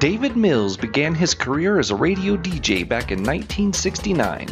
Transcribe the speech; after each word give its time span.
David 0.00 0.34
Mills 0.34 0.78
began 0.78 1.14
his 1.14 1.34
career 1.34 1.78
as 1.78 1.90
a 1.90 1.94
radio 1.94 2.34
DJ 2.34 2.88
back 2.88 3.12
in 3.12 3.18
1969. 3.18 4.48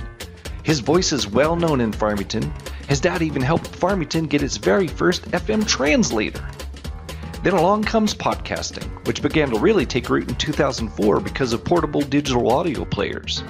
His 0.62 0.80
voice 0.80 1.10
is 1.10 1.26
well 1.26 1.56
known 1.56 1.80
in 1.80 1.90
Farmington. 1.90 2.52
His 2.86 3.00
dad 3.00 3.22
even 3.22 3.40
helped 3.40 3.66
Farmington 3.68 4.26
get 4.26 4.42
its 4.42 4.58
very 4.58 4.86
first 4.86 5.22
FM 5.30 5.66
translator. 5.66 6.46
Then 7.42 7.52
along 7.52 7.84
comes 7.84 8.14
podcasting, 8.14 9.06
which 9.06 9.22
began 9.22 9.50
to 9.50 9.58
really 9.60 9.86
take 9.86 10.10
root 10.10 10.28
in 10.28 10.34
2004 10.34 11.20
because 11.20 11.52
of 11.52 11.64
portable 11.64 12.00
digital 12.00 12.50
audio 12.50 12.84
players. 12.84 13.44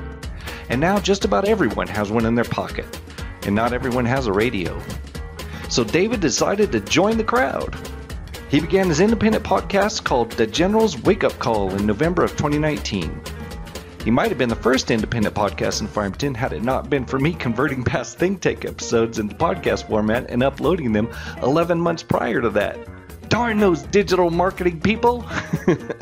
And 0.69 0.79
now 0.81 0.99
just 0.99 1.25
about 1.25 1.49
everyone 1.49 1.89
has 1.89 2.13
one 2.13 2.27
in 2.27 2.35
their 2.35 2.45
pocket, 2.45 3.01
and 3.47 3.55
not 3.55 3.73
everyone 3.73 4.05
has 4.05 4.27
a 4.27 4.33
radio. 4.33 4.79
So 5.71 5.85
David 5.85 6.21
decided 6.21 6.71
to 6.73 6.81
join 6.81 7.17
the 7.17 7.25
crowd. 7.25 7.75
He 8.51 8.61
began 8.61 8.89
his 8.89 9.01
independent 9.01 9.45
podcast 9.45 10.05
called 10.05 10.33
The 10.33 10.47
General's 10.47 11.01
Wake 11.03 11.25
Up 11.25 11.39
Call 11.39 11.75
in 11.75 11.87
November 11.87 12.25
of 12.25 12.33
2019. 12.33 13.21
He 14.05 14.11
might 14.11 14.29
have 14.29 14.39
been 14.39 14.49
the 14.49 14.57
first 14.57 14.91
independent 14.91 15.35
podcast 15.35 15.81
in 15.81 15.87
Farmington 15.87 16.35
had 16.35 16.53
it 16.53 16.63
not 16.63 16.89
been 16.89 17.05
for 17.05 17.19
me 17.19 17.33
converting 17.33 17.85
past 17.85 18.19
Think 18.19 18.41
Tank 18.41 18.65
episodes 18.65 19.19
into 19.19 19.35
podcast 19.35 19.89
format 19.89 20.31
and 20.31 20.43
uploading 20.43 20.93
them 20.93 21.11
11 21.43 21.81
months 21.81 22.03
prior 22.03 22.41
to 22.41 22.51
that. 22.51 22.79
Darn 23.29 23.59
those 23.59 23.83
digital 23.83 24.31
marketing 24.31 24.81
people! 24.81 25.25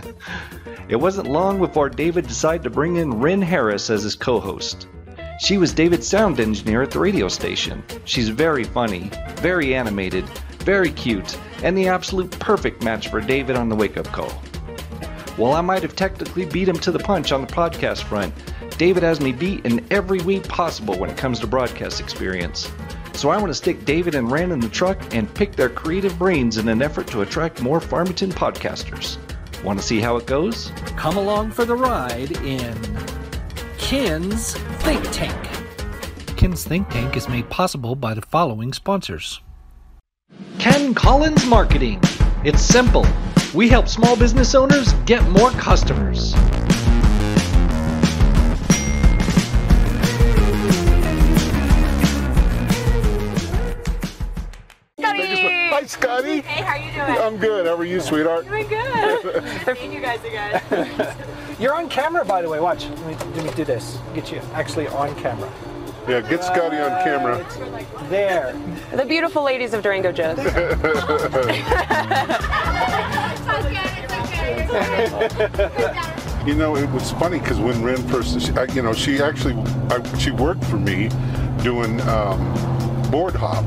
it 0.89 0.97
wasn't 0.97 1.29
long 1.29 1.59
before 1.59 1.89
David 1.89 2.27
decided 2.29 2.63
to 2.63 2.71
bring 2.71 2.97
in 2.97 3.21
Ren 3.21 3.43
Harris 3.43 3.91
as 3.91 4.05
his 4.05 4.15
co 4.15 4.39
host. 4.39 4.87
She 5.41 5.59
was 5.59 5.75
David's 5.75 6.07
sound 6.07 6.39
engineer 6.41 6.83
at 6.83 6.91
the 6.91 6.99
radio 6.99 7.29
station. 7.29 7.83
She's 8.05 8.29
very 8.29 8.65
funny, 8.65 9.11
very 9.37 9.75
animated, 9.75 10.25
very 10.61 10.91
cute, 10.93 11.37
and 11.63 11.77
the 11.77 11.89
absolute 11.89 12.31
perfect 12.39 12.83
match 12.83 13.09
for 13.09 13.21
David 13.21 13.57
on 13.57 13.69
the 13.69 13.77
wake 13.77 13.97
up 13.97 14.07
call. 14.07 14.31
While 15.37 15.53
I 15.53 15.61
might 15.61 15.83
have 15.83 15.97
technically 15.97 16.47
beat 16.47 16.69
him 16.69 16.79
to 16.79 16.91
the 16.91 16.99
punch 16.99 17.33
on 17.33 17.43
the 17.43 17.53
podcast 17.53 18.05
front, 18.05 18.33
David 18.79 19.03
has 19.03 19.21
me 19.21 19.33
beat 19.33 19.67
in 19.67 19.85
every 19.91 20.21
way 20.21 20.41
possible 20.41 20.97
when 20.99 21.11
it 21.11 21.17
comes 21.17 21.41
to 21.41 21.47
broadcast 21.47 22.01
experience. 22.01 22.71
So 23.17 23.31
I 23.31 23.39
want 23.39 23.49
to 23.49 23.55
stick 23.55 23.87
David 23.87 24.15
and 24.15 24.31
Ren 24.31 24.53
in 24.53 24.61
the 24.61 24.69
truck 24.69 25.15
and 25.15 25.33
pick 25.33 25.57
their 25.57 25.71
creative 25.71 26.19
brains 26.19 26.59
in 26.59 26.69
an 26.69 26.83
effort 26.83 27.07
to 27.09 27.23
attract 27.23 27.63
more 27.63 27.81
Farmington 27.81 28.31
podcasters. 28.31 29.17
Want 29.65 29.79
to 29.79 29.85
see 29.85 30.01
how 30.01 30.17
it 30.17 30.27
goes? 30.27 30.71
Come 30.97 31.17
along 31.17 31.53
for 31.53 31.65
the 31.65 31.75
ride 31.75 32.33
in 32.43 32.77
Ken's 33.79 34.55
Think 34.83 35.03
Tank. 35.13 35.49
Ken's 36.37 36.65
Think 36.65 36.91
Tank 36.91 37.17
is 37.17 37.27
made 37.27 37.49
possible 37.49 37.95
by 37.95 38.13
the 38.13 38.21
following 38.21 38.75
sponsors. 38.75 39.41
Ken 40.59 40.93
Collins 40.93 41.47
Marketing. 41.47 41.99
It's 42.45 42.61
simple. 42.61 43.07
We 43.55 43.71
help 43.71 43.89
small 43.89 44.17
business 44.19 44.55
owners 44.55 44.93
get 45.07 45.27
more 45.31 45.51
customers. 45.53 46.35
I'm 57.27 57.39
good. 57.39 57.67
How 57.67 57.75
are 57.75 57.85
you, 57.85 58.01
sweetheart? 58.01 58.47
Doing 58.47 58.69
good. 58.69 59.77
Seeing 59.77 59.93
you 59.93 60.01
guys 60.01 60.25
again. 60.25 60.63
You're 61.59 61.75
on 61.75 61.89
camera, 61.89 62.25
by 62.25 62.41
the 62.41 62.49
way. 62.49 62.61
Watch. 62.61 62.89
Let 62.89 63.07
me, 63.07 63.15
let 63.35 63.45
me 63.47 63.51
do 63.55 63.65
this. 63.65 63.99
Get 64.15 64.31
you 64.31 64.41
actually 64.53 64.87
on 64.89 65.13
camera. 65.17 65.53
Yeah, 66.09 66.21
get 66.21 66.45
Scotty 66.45 66.77
on 66.77 67.03
camera. 67.03 67.45
There. 68.09 68.57
The 68.93 69.05
beautiful 69.05 69.43
ladies 69.43 69.75
of 69.75 69.83
Durango 69.83 70.13
Joe's. 70.13 70.39
You 76.47 76.55
know, 76.55 76.77
it 76.77 76.89
was 76.91 77.11
funny 77.11 77.41
because 77.41 77.59
when 77.59 77.83
Ren 77.83 77.97
first, 78.07 78.41
she, 78.41 78.53
I, 78.53 78.73
you 78.73 78.81
know, 78.81 78.93
she 78.93 79.21
actually, 79.21 79.55
I, 79.91 80.17
she 80.17 80.31
worked 80.31 80.63
for 80.67 80.77
me 80.77 81.09
doing 81.65 82.01
um, 82.03 83.11
board 83.11 83.35
op. 83.35 83.65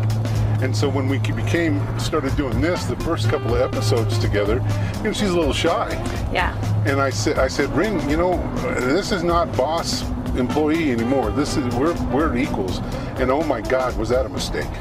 And 0.62 0.76
so 0.76 0.90
when 0.90 1.08
we 1.08 1.20
became, 1.20 1.82
started 2.00 2.36
doing 2.36 2.60
this, 2.60 2.86
the 2.86 2.96
first 2.98 3.30
couple 3.30 3.56
of 3.56 3.62
episodes 3.62 4.18
together, 4.20 4.56
you 4.98 5.04
know, 5.04 5.14
she's 5.14 5.30
a 5.30 5.38
little 5.38 5.54
shy. 5.54 5.92
Yeah. 6.34 6.54
And 6.86 7.00
I 7.00 7.10
said, 7.10 7.40
I 7.40 7.48
said, 7.48 7.70
Ren, 7.76 8.10
you 8.10 8.18
know, 8.18 8.38
this 8.80 9.12
is 9.12 9.24
not 9.24 9.56
boss 9.56 10.04
employee 10.38 10.92
anymore. 10.92 11.32
This 11.32 11.58
is 11.58 11.74
we're 11.76 11.94
we're 12.14 12.38
equals. 12.38 12.80
And 13.20 13.32
oh 13.32 13.44
my 13.44 13.62
God, 13.62 13.98
was 13.98 14.10
that 14.10 14.26
a 14.26 14.30
mistake? 14.30 14.68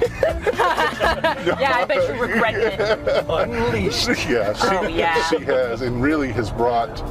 Yeah, 1.58 1.76
I 1.76 1.84
bet 1.84 2.08
you 2.14 2.20
regret 2.20 2.54
it. 2.54 3.26
Unleashed. 3.28 4.08
yeah, 4.28 4.52
she, 4.52 4.66
Oh, 4.66 4.86
yeah. 4.86 5.22
she 5.28 5.38
has, 5.44 5.82
and 5.82 6.02
really 6.02 6.32
has 6.32 6.50
brought. 6.50 7.02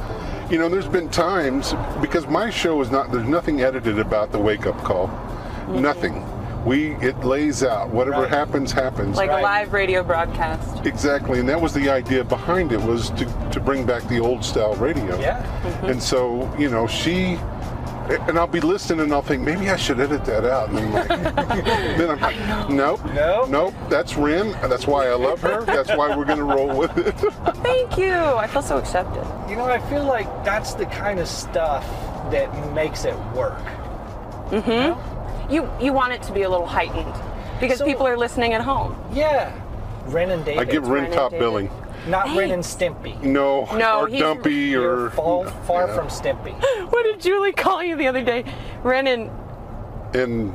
You 0.50 0.58
know, 0.58 0.68
there's 0.68 0.86
been 0.86 1.08
times 1.10 1.74
because 2.00 2.26
my 2.26 2.50
show 2.50 2.80
is 2.80 2.90
not. 2.90 3.10
There's 3.12 3.28
nothing 3.28 3.60
edited 3.60 3.98
about 3.98 4.32
the 4.32 4.38
wake 4.38 4.66
up 4.66 4.78
call. 4.84 5.08
Mm-hmm. 5.08 5.82
Nothing. 5.82 6.27
We 6.64 6.96
it 6.96 7.18
lays 7.24 7.62
out 7.62 7.88
whatever 7.90 8.22
Right. 8.22 8.30
happens 8.30 8.72
happens. 8.72 9.16
Like 9.16 9.30
Right. 9.30 9.40
a 9.40 9.42
live 9.42 9.72
radio 9.72 10.02
broadcast. 10.02 10.84
Exactly, 10.84 11.38
and 11.40 11.48
that 11.48 11.60
was 11.60 11.72
the 11.72 11.88
idea 11.88 12.24
behind 12.24 12.72
it 12.72 12.82
was 12.82 13.10
to, 13.10 13.24
to 13.52 13.60
bring 13.60 13.84
back 13.86 14.02
the 14.08 14.18
old 14.20 14.44
style 14.44 14.74
radio. 14.74 15.18
Yeah. 15.18 15.42
And 15.84 16.02
so, 16.02 16.50
you 16.58 16.68
know, 16.68 16.86
she 16.86 17.38
and 18.26 18.38
I'll 18.38 18.46
be 18.46 18.60
listening 18.60 19.00
and 19.00 19.12
I'll 19.12 19.20
think 19.20 19.42
maybe 19.42 19.68
I 19.68 19.76
should 19.76 20.00
edit 20.00 20.24
that 20.24 20.44
out. 20.46 20.70
And 20.70 20.78
I'm 20.78 20.92
like, 20.94 21.08
then 21.98 22.10
I'm 22.10 22.20
like, 22.20 22.36
nope, 22.70 23.00
Nope. 23.14 23.48
nope, 23.50 23.74
that's 23.90 24.16
Ren. 24.16 24.52
That's 24.62 24.86
why 24.86 25.08
I 25.08 25.14
love 25.14 25.40
her. 25.42 25.62
That's 25.64 25.90
why 25.94 26.16
we're 26.16 26.24
gonna 26.24 26.42
roll 26.44 26.74
with 26.76 26.96
it. 26.98 27.12
Thank 27.62 27.98
you. 27.98 28.12
I 28.14 28.46
feel 28.46 28.62
so 28.62 28.78
accepted. 28.78 29.24
You 29.48 29.56
know, 29.56 29.66
I 29.66 29.78
feel 29.90 30.04
like 30.04 30.26
that's 30.44 30.72
the 30.74 30.86
kind 30.86 31.20
of 31.20 31.28
stuff 31.28 31.84
that 32.30 32.48
makes 32.74 33.04
it 33.04 33.14
work. 33.34 33.58
Mm-hmm. 34.50 34.70
You 34.70 35.17
you 35.50 35.68
you 35.80 35.92
want 35.92 36.12
it 36.12 36.22
to 36.24 36.32
be 36.32 36.42
a 36.42 36.48
little 36.48 36.66
heightened 36.66 37.12
because 37.60 37.78
So- 37.78 37.84
people 37.84 38.06
are 38.06 38.16
listening 38.16 38.52
at 38.54 38.60
home. 38.62 38.96
Yeah. 39.12 39.52
Ren 40.06 40.30
and 40.30 40.44
David. 40.44 40.60
I 40.68 40.70
give 40.70 40.88
Ren 40.88 41.04
Ren 41.04 41.12
top 41.12 41.32
and 41.32 41.40
billing. 41.40 41.70
Not 42.06 42.26
Ren 42.28 42.48
Hey. 42.48 42.50
and 42.52 42.62
Stimpy. 42.62 43.20
No, 43.22 43.66
No, 43.76 44.00
or 44.02 44.06
he's- 44.08 44.20
dumpy 44.22 44.74
or 44.74 45.10
far, 45.10 45.44
far 45.66 45.86
Yeah. 45.86 45.94
from 45.94 46.06
Stimpy. 46.08 46.54
What 46.90 47.02
did 47.02 47.20
Julie 47.20 47.52
call 47.52 47.82
you 47.82 47.96
the 47.96 48.06
other 48.08 48.22
day? 48.22 48.44
Ren 48.82 49.06
and 49.06 49.30
and 50.14 50.54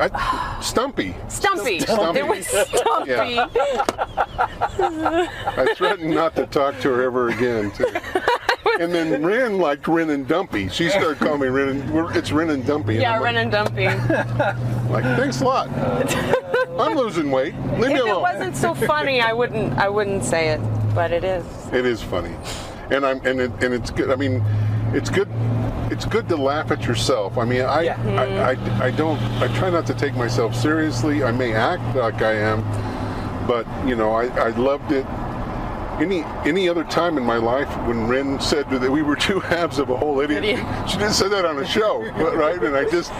I, 0.00 0.58
Stumpy. 0.60 1.14
Stumpy. 1.28 1.80
Stumpy. 1.80 2.18
It 2.20 2.26
was 2.26 2.46
Stumpy. 2.46 3.38
I 4.78 5.72
threatened 5.74 6.14
not 6.14 6.36
to 6.36 6.46
talk 6.46 6.78
to 6.80 6.90
her 6.92 7.02
ever 7.02 7.28
again. 7.28 7.70
too. 7.72 7.86
And 8.80 8.92
then 8.92 9.24
Ren 9.24 9.58
liked 9.58 9.88
Ren 9.88 10.10
and 10.10 10.28
Dumpy. 10.28 10.68
She 10.68 10.88
started 10.90 11.18
calling 11.18 11.40
me 11.40 11.48
Ren 11.48 11.68
and 11.68 12.16
it's 12.16 12.30
Ren 12.30 12.50
and 12.50 12.66
Dumpy. 12.66 12.94
And 12.94 13.02
Yeah, 13.02 13.16
I'm 13.16 13.22
Ren 13.22 13.36
and 13.36 13.50
Dumpy. 13.50 13.86
like, 13.86 14.08
like, 14.90 15.04
thanks 15.18 15.40
a 15.40 15.44
lot. 15.44 15.68
I'm 16.78 16.96
losing 16.96 17.30
weight. 17.30 17.54
Leave 17.78 17.92
me 17.92 17.98
alone. 17.98 18.08
If 18.08 18.16
it 18.16 18.20
wasn't 18.20 18.56
so 18.56 18.74
funny, 18.74 19.20
I 19.20 19.32
wouldn't 19.32 19.72
I 19.78 19.88
wouldn't 19.88 20.24
say 20.24 20.48
it, 20.48 20.60
but 20.94 21.10
it 21.10 21.24
is. 21.24 21.44
It 21.72 21.86
is 21.86 22.02
funny, 22.02 22.34
and 22.90 23.04
I'm 23.06 23.24
and 23.26 23.40
it, 23.40 23.50
and 23.62 23.72
it's 23.72 23.90
good. 23.90 24.10
I 24.10 24.16
mean, 24.16 24.44
it's 24.92 25.08
good. 25.08 25.28
It's 25.90 26.04
good 26.04 26.28
to 26.28 26.36
laugh 26.36 26.70
at 26.70 26.84
yourself. 26.84 27.38
I 27.38 27.44
mean, 27.44 27.62
I, 27.62 27.82
Yeah. 27.82 27.94
I, 27.94 28.26
mm-hmm. 28.26 28.82
I, 28.82 28.84
I 28.86 28.90
don't. 28.90 29.20
I 29.40 29.48
try 29.56 29.70
not 29.70 29.86
to 29.86 29.94
take 29.94 30.14
myself 30.16 30.54
seriously. 30.54 31.24
I 31.24 31.32
may 31.32 31.54
act 31.54 31.96
like 31.96 32.20
I 32.20 32.32
am, 32.32 32.62
but 33.46 33.66
you 33.86 33.96
know, 33.96 34.12
I, 34.12 34.26
I 34.26 34.48
loved 34.50 34.92
it. 34.92 35.06
Any 35.98 36.22
any 36.44 36.68
other 36.68 36.84
time 36.84 37.16
in 37.16 37.24
my 37.24 37.36
life 37.38 37.68
when 37.86 38.06
Ren 38.06 38.38
said 38.38 38.68
that 38.70 38.90
we 38.90 39.02
were 39.02 39.16
two 39.16 39.40
halves 39.40 39.78
of 39.78 39.88
a 39.90 39.96
whole 39.96 40.20
idiot, 40.20 40.44
Idiot. 40.44 40.66
she 40.90 40.98
didn't 40.98 41.14
say 41.14 41.28
that 41.28 41.44
on 41.46 41.58
a 41.58 41.66
show, 41.66 42.02
right? 42.34 42.62
And 42.62 42.76
I 42.76 42.88
just. 42.90 43.12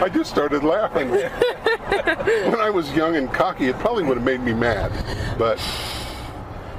I 0.00 0.08
just 0.08 0.30
started 0.30 0.64
laughing. 0.64 1.10
when 1.10 2.58
I 2.58 2.70
was 2.70 2.90
young 2.94 3.16
and 3.16 3.30
cocky, 3.30 3.66
it 3.66 3.78
probably 3.80 4.02
would 4.02 4.16
have 4.16 4.24
made 4.24 4.40
me 4.40 4.54
mad, 4.54 4.90
but 5.38 5.60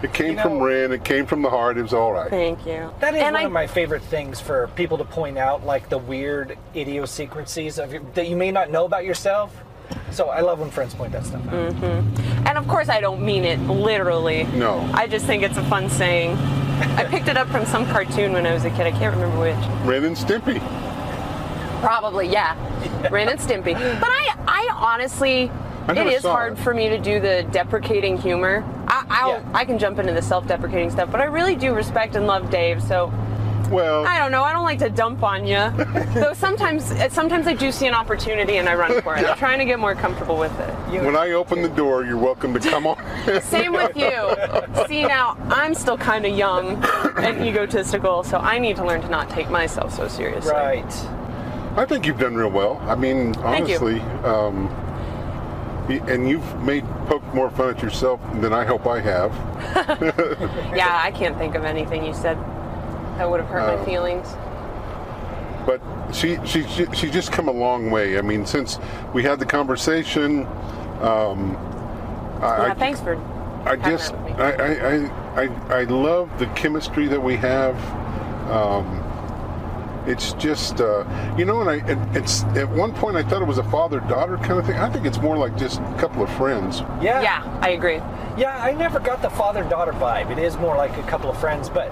it 0.02 0.12
came 0.12 0.30
You 0.30 0.36
know- 0.38 0.42
from 0.44 0.60
Ren. 0.60 0.92
It 0.92 1.04
came 1.04 1.28
from 1.28 1.44
the 1.44 1.50
heart. 1.50 1.78
It 1.78 1.84
was 1.84 1.94
all 1.94 2.14
right. 2.14 2.32
Thank 2.32 2.66
you. 2.66 2.92
That 3.00 3.14
is 3.14 3.22
and 3.22 3.36
one 3.36 3.44
I, 3.44 3.46
of 3.46 3.52
my 3.52 3.68
favorite 3.68 4.02
things 4.02 4.40
for 4.40 4.70
people 4.76 4.98
to 4.98 5.06
point 5.06 5.38
out, 5.38 5.64
like 5.64 5.88
the 5.90 6.00
weird 6.00 6.58
idiosyncrasies 6.76 7.78
of 7.78 7.94
your, 7.94 8.02
that 8.16 8.28
you 8.28 8.36
may 8.36 8.50
not 8.52 8.72
know 8.72 8.86
about 8.86 9.06
yourself. 9.06 9.56
So 10.12 10.30
I 10.30 10.42
love 10.42 10.60
when 10.60 10.70
friends 10.70 10.94
point 10.94 11.12
that 11.14 11.26
stuff 11.26 11.46
out. 11.48 11.54
Mm-hmm. 11.74 12.48
and 12.48 12.58
of 12.58 12.68
course 12.68 12.90
I 12.90 13.00
don't 13.02 13.22
mean 13.22 13.46
it 13.46 13.60
literally. 13.62 14.44
No. 14.54 14.80
I 14.94 15.08
just 15.08 15.26
think 15.26 15.42
it's 15.44 15.58
a 15.58 15.64
fun 15.66 15.90
saying. 15.90 16.32
I 16.98 17.06
picked 17.06 17.28
it 17.28 17.38
up 17.38 17.48
from 17.50 17.66
some 17.66 17.86
cartoon 17.86 18.34
when 18.34 18.46
I 18.46 18.54
was 18.54 18.66
a 18.66 18.70
kid. 18.72 18.82
I 18.88 18.92
can't 18.92 19.16
remember 19.16 19.40
which. 19.40 19.88
Ren 19.88 20.04
and 20.04 20.16
Stimpy. 20.18 20.60
Probably, 21.82 22.28
yeah. 22.28 22.56
Ren 23.10 23.30
and 23.30 23.40
Stimpy. 23.40 23.74
But 23.74 24.10
I, 24.10 24.36
I 24.48 24.70
honestly, 24.74 25.50
I 25.88 25.92
it 25.92 25.96
never 25.96 26.10
is 26.10 26.22
saw 26.24 26.32
hard 26.34 26.54
it. 26.54 26.60
for 26.64 26.74
me 26.74 26.90
to 26.90 26.98
do 26.98 27.20
the 27.20 27.48
deprecating 27.52 28.18
humor. 28.18 28.64
I, 28.88 29.06
I'll, 29.10 29.30
Yeah. 29.30 29.52
I 29.54 29.66
can 29.66 29.80
jump 29.80 29.98
into 30.00 30.14
the 30.14 30.22
self-deprecating 30.22 30.92
stuff, 30.92 31.12
but 31.12 31.22
I 31.22 31.26
really 31.26 31.56
do 31.56 31.74
respect 31.74 32.16
and 32.16 32.28
love 32.28 32.50
Dave. 32.50 32.84
So 32.84 33.12
Well, 33.72 34.06
I 34.06 34.20
don't 34.20 34.32
know. 34.32 34.44
I 34.44 34.52
don't 34.52 34.66
like 34.66 34.80
to 34.80 34.90
dump 34.90 35.24
on 35.24 35.48
you. 35.48 35.56
Though 36.14 36.34
sometimes, 36.34 36.86
sometimes 37.14 37.48
I 37.48 37.54
do 37.54 37.72
see 37.72 37.88
an 37.88 37.94
opportunity 37.94 38.58
and 38.58 38.68
I 38.68 38.76
run 38.76 39.02
for 39.02 39.16
it. 39.16 39.26
I'm 39.26 39.38
trying 39.38 39.60
to 39.60 39.66
get 39.66 39.80
more 39.80 39.96
comfortable 39.96 40.38
with 40.38 40.52
it. 40.60 41.04
when 41.04 41.16
I 41.16 41.32
open 41.32 41.62
the 41.62 41.70
door, 41.70 42.04
you're 42.04 42.18
welcome 42.18 42.54
to 42.54 42.60
come 42.70 42.86
on. 42.86 42.98
Same 43.44 43.72
with 43.72 43.96
you. 43.96 44.36
See 44.88 45.04
now, 45.04 45.38
I'm 45.50 45.74
still 45.74 45.98
kind 45.98 46.26
of 46.26 46.38
young 46.38 46.84
and 47.18 47.46
egotistical, 47.46 48.24
so 48.24 48.40
I 48.40 48.60
need 48.60 48.76
to 48.76 48.86
learn 48.86 49.02
to 49.02 49.10
not 49.10 49.30
take 49.30 49.50
myself 49.50 49.96
so 49.96 50.08
seriously. 50.10 50.52
Right. 50.52 51.08
I 51.78 51.86
think 51.86 52.06
you've 52.06 52.20
done 52.20 52.36
real 52.36 52.52
well. 52.52 52.78
I 52.88 52.96
mean, 52.96 53.34
Thank 53.36 53.70
you. 53.70 53.76
honestly, 53.76 54.02
um, 54.26 54.68
and 56.10 56.30
you've 56.30 56.62
made 56.62 56.84
poked 57.08 57.34
more 57.34 57.50
fun 57.50 57.70
at 57.70 57.82
yourself 57.82 58.20
than 58.42 58.52
I 58.52 58.66
hope 58.66 58.86
I 58.86 59.00
have. 59.00 59.34
Yeah, 60.76 61.00
I 61.02 61.12
can't 61.12 61.38
think 61.38 61.56
of 61.56 61.64
anything 61.64 62.06
you 62.06 62.14
said 62.14 62.38
that 63.22 63.30
would 63.30 63.40
have 63.40 63.50
hurt 63.50 63.78
my 63.78 63.86
feelings. 63.86 64.28
But 65.68 65.80
she 66.12 66.40
she 66.44 66.64
she 66.68 66.88
she's 66.92 67.12
just 67.12 67.32
come 67.32 67.48
a 67.50 67.52
long 67.52 67.92
way. 67.92 68.18
I 68.18 68.22
mean, 68.22 68.48
since 68.48 68.80
we 69.14 69.22
had 69.22 69.38
the 69.38 69.46
conversation, 69.46 70.48
um, 71.02 71.56
I, 72.42 72.58
Yeah, 72.58 72.72
I- 72.72 72.74
thanks 72.74 73.00
for. 73.00 73.16
I 73.64 73.76
just 73.76 74.14
that 74.14 74.26
with 74.26 74.38
me. 74.38 74.44
I, 74.44 74.52
I, 74.54 74.96
I, 74.96 75.44
I, 75.44 75.82
I 75.82 75.84
love 75.84 76.32
the 76.40 76.48
chemistry 76.48 77.08
that 77.10 77.22
we 77.22 77.36
have. 77.36 77.76
Um, 78.50 78.98
it's 80.08 80.34
just 80.34 80.82
uh, 80.82 81.06
you 81.38 81.46
know, 81.46 81.62
and 81.62 81.70
I 81.70 81.76
and 81.88 82.18
it's 82.18 82.42
at 82.58 82.68
one 82.68 82.92
point 82.92 83.18
I 83.18 83.22
thought 83.22 83.44
it 83.44 83.48
was 83.48 83.60
a 83.60 83.70
father 83.70 84.00
daughter 84.00 84.38
kind 84.38 84.54
of 84.60 84.66
thing. 84.66 84.78
I 84.78 84.90
think 84.90 85.06
it's 85.06 85.20
more 85.20 85.38
like 85.38 85.56
just 85.58 85.80
a 85.80 85.96
couple 86.00 86.24
of 86.24 86.34
friends. 86.38 86.80
Yeah. 87.04 87.22
Yeah, 87.22 87.60
I 87.62 87.70
agree. 87.70 87.98
Yeah, 88.36 88.58
I 88.60 88.72
never 88.72 89.00
got 89.00 89.22
the 89.22 89.30
father 89.30 89.64
daughter 89.64 89.92
vibe. 89.92 90.32
It 90.32 90.40
is 90.40 90.58
more 90.58 90.76
like 90.76 90.98
a 90.98 91.04
couple 91.04 91.30
of 91.30 91.40
friends, 91.40 91.70
but 91.70 91.92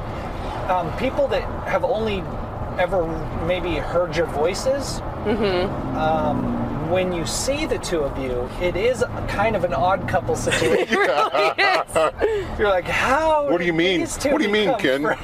um, 0.70 0.96
people 0.98 1.28
that 1.30 1.44
have 1.68 1.84
only 1.84 2.24
ever 2.80 3.06
maybe 3.46 3.76
heard 3.76 4.16
your 4.16 4.28
voices, 4.28 5.02
um, 5.96 6.90
when 6.90 7.12
you 7.14 7.26
see 7.26 7.66
the 7.66 7.78
two 7.80 8.00
of 8.00 8.18
you, 8.18 8.50
it 8.62 8.76
is 8.76 9.04
kind 9.28 9.56
of 9.56 9.64
an 9.64 9.74
odd 9.74 10.08
couple 10.08 10.36
situation. 10.36 10.98
really 10.98 11.50
is. 11.58 12.58
You're 12.58 12.70
like, 12.70 12.86
how? 12.86 13.50
What 13.50 13.60
do 13.60 13.66
you 13.66 13.74
mean? 13.74 14.02
What 14.02 14.38
do 14.38 14.44
you 14.44 14.50
mean, 14.50 14.76
Ken? 14.80 15.02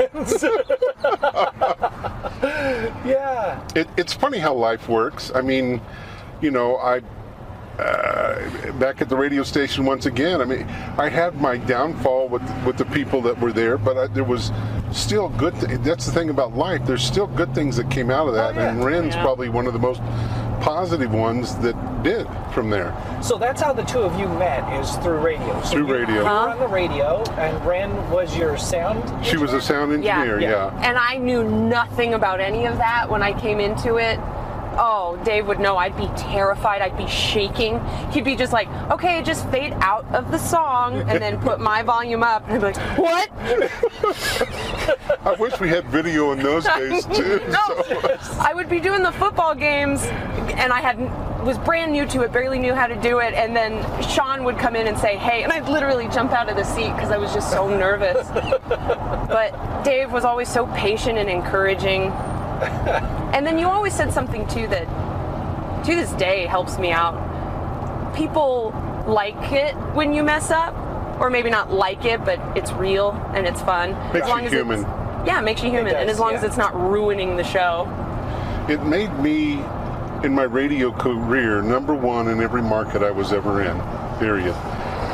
yeah. 3.06 3.68
It, 3.76 3.88
it's 3.98 4.14
funny 4.14 4.38
how 4.38 4.54
life 4.54 4.88
works. 4.90 5.32
I 5.34 5.42
mean, 5.42 5.82
you 6.42 6.52
know, 6.52 6.78
I 6.78 7.02
uh, 7.80 8.72
back 8.74 9.02
at 9.02 9.10
the 9.10 9.18
radio 9.18 9.44
station 9.44 9.86
once 9.86 10.06
again. 10.06 10.42
I 10.42 10.46
mean, 10.46 10.64
I 10.98 11.10
had 11.10 11.42
my 11.42 11.58
downfall 11.58 12.30
with 12.30 12.44
with 12.66 12.78
the 12.78 12.86
people 12.86 13.22
that 13.24 13.40
were 13.40 13.52
there, 13.52 13.78
but 13.78 13.98
I, 13.98 14.08
there 14.08 14.24
was 14.24 14.52
still 14.92 15.30
good. 15.30 15.54
Th- 15.60 15.80
that's 15.80 16.06
the 16.06 16.12
thing 16.12 16.30
about 16.30 16.56
life. 16.56 16.82
There's 16.86 17.04
still 17.04 17.28
good 17.28 17.54
things 17.54 17.76
that 17.78 17.90
came 17.90 18.10
out 18.12 18.28
of 18.28 18.34
that, 18.36 18.56
Oh, 18.56 18.60
yeah. 18.60 18.70
and 18.70 18.84
Ren's 18.84 19.16
Yeah. 19.16 19.24
probably 19.24 19.50
one 19.50 19.68
of 19.68 19.74
the 19.74 19.80
most 19.80 20.02
positive 20.62 21.14
ones 21.14 21.56
that 21.58 21.76
did 22.04 22.28
from 22.52 22.70
there. 22.70 22.94
So 23.22 23.38
that's 23.38 23.62
how 23.62 23.74
the 23.74 23.84
two 23.84 24.00
of 24.00 24.18
you 24.20 24.28
met 24.28 24.64
is 24.82 24.96
through 24.98 25.18
radio. 25.20 25.62
So 25.62 25.72
Through 25.72 25.88
you, 25.88 25.94
radio. 25.94 26.16
You 26.16 26.22
were 26.22 26.28
on 26.30 26.50
uh-huh. 26.50 26.60
the 26.60 26.68
radio, 26.68 27.24
and 27.38 27.66
Ren 27.66 28.10
was 28.10 28.36
your 28.38 28.58
sound. 28.58 29.04
She 29.26 29.38
was 29.38 29.54
a 29.54 29.62
sound 29.62 30.04
Yeah. 30.04 30.20
engineer. 30.20 30.40
Yeah. 30.40 30.50
Yeah. 30.72 30.88
And 30.90 30.98
I 30.98 31.18
knew 31.18 31.44
nothing 31.44 32.14
about 32.14 32.40
any 32.40 32.66
of 32.66 32.78
that 32.78 33.10
when 33.10 33.22
I 33.22 33.34
came 33.34 33.60
into 33.60 33.96
it. 33.98 34.20
Oh, 34.78 35.20
Dave 35.24 35.48
would 35.48 35.60
know. 35.60 35.78
I'd 35.78 35.96
be 35.98 36.08
terrified. 36.18 36.82
I'd 36.82 36.98
be 36.98 37.08
shaking. 37.08 37.80
He'd 38.12 38.24
be 38.26 38.36
just 38.36 38.52
like, 38.54 38.68
okay, 38.92 39.22
just 39.24 39.48
fade 39.50 39.74
out 39.82 40.06
of 40.14 40.32
the 40.32 40.38
song 40.38 41.00
and 41.10 41.22
then 41.22 41.40
put 41.42 41.60
my 41.60 41.82
volume 41.84 42.24
up. 42.24 42.44
And 42.48 42.64
I'd 42.66 42.74
be 42.74 42.80
like, 42.80 42.98
what? 42.98 43.30
I 45.26 45.36
wish 45.40 45.60
we 45.60 45.70
had 45.70 45.86
video 45.86 46.32
in 46.32 46.40
those 46.44 46.64
days 46.78 47.06
too. 47.06 47.42
No. 47.50 47.84
so- 48.22 48.38
I 48.40 48.52
would 48.54 48.70
be 48.70 48.80
doing 48.80 49.04
the 49.04 49.12
football 49.12 49.56
games 49.56 50.02
and 50.04 50.72
I 50.72 50.82
had 50.82 51.00
was 51.46 51.58
brand 51.60 51.92
new 51.92 52.08
to 52.08 52.24
it, 52.24 52.32
barely 52.32 52.58
knew 52.58 52.74
how 52.74 52.88
to 52.88 52.96
do 52.96 53.20
it, 53.20 53.36
and 53.36 53.56
then 53.56 53.84
Sean 54.02 54.44
would 54.46 54.58
come 54.58 54.76
in 54.76 54.88
and 54.88 54.98
say, 54.98 55.16
"Hey," 55.16 55.44
and 55.44 55.52
I'd 55.54 55.70
literally 55.70 56.08
jump 56.08 56.32
out 56.32 56.50
of 56.50 56.56
the 56.58 56.64
seat 56.64 56.92
because 56.96 57.12
I 57.12 57.18
was 57.18 57.32
just 57.36 57.52
so 57.52 57.68
nervous. 57.70 58.28
but 58.68 59.84
Dave 59.84 60.12
was 60.12 60.26
always 60.26 60.50
so 60.50 60.66
patient 60.76 61.20
and 61.20 61.30
encouraging. 61.30 62.12
And 63.34 63.46
then 63.46 63.58
you 63.60 63.68
always 63.68 63.94
said 63.94 64.12
something 64.14 64.48
too 64.48 64.68
that 64.68 64.86
to 65.86 65.96
this 65.96 66.12
day 66.14 66.46
helps 66.46 66.78
me 66.78 66.92
out. 66.92 67.16
People 68.16 68.74
like 69.08 69.52
it 69.52 69.74
when 69.94 70.14
you 70.14 70.24
mess 70.24 70.50
up, 70.52 70.74
or 71.20 71.30
maybe 71.30 71.50
not 71.50 71.72
like 71.72 72.06
it, 72.06 72.24
but 72.26 72.40
it's 72.58 72.72
real 72.74 73.12
and 73.34 73.46
it's 73.46 73.62
fun. 73.62 73.92
Makes 74.14 74.28
you 74.28 74.34
as 74.46 74.52
human. 74.52 74.80
it's- 74.82 75.28
Yeah, 75.28 75.40
it 75.40 75.44
makes 75.44 75.64
you 75.64 75.70
human, 75.70 75.96
and 75.96 76.10
as 76.10 76.20
long 76.20 76.34
as 76.36 76.44
it's 76.44 76.58
not 76.58 76.74
ruining 76.80 77.36
the 77.36 77.44
show. 77.44 77.88
It 78.70 78.84
made 78.84 79.12
me, 79.20 79.60
in 80.24 80.34
my 80.34 80.44
radio 80.44 80.92
career, 80.92 81.62
number 81.62 81.94
one 81.94 82.28
in 82.30 82.42
every 82.42 82.62
market 82.62 83.02
I 83.04 83.12
was 83.12 83.32
ever 83.34 83.62
in, 83.62 83.80
period. 84.20 84.56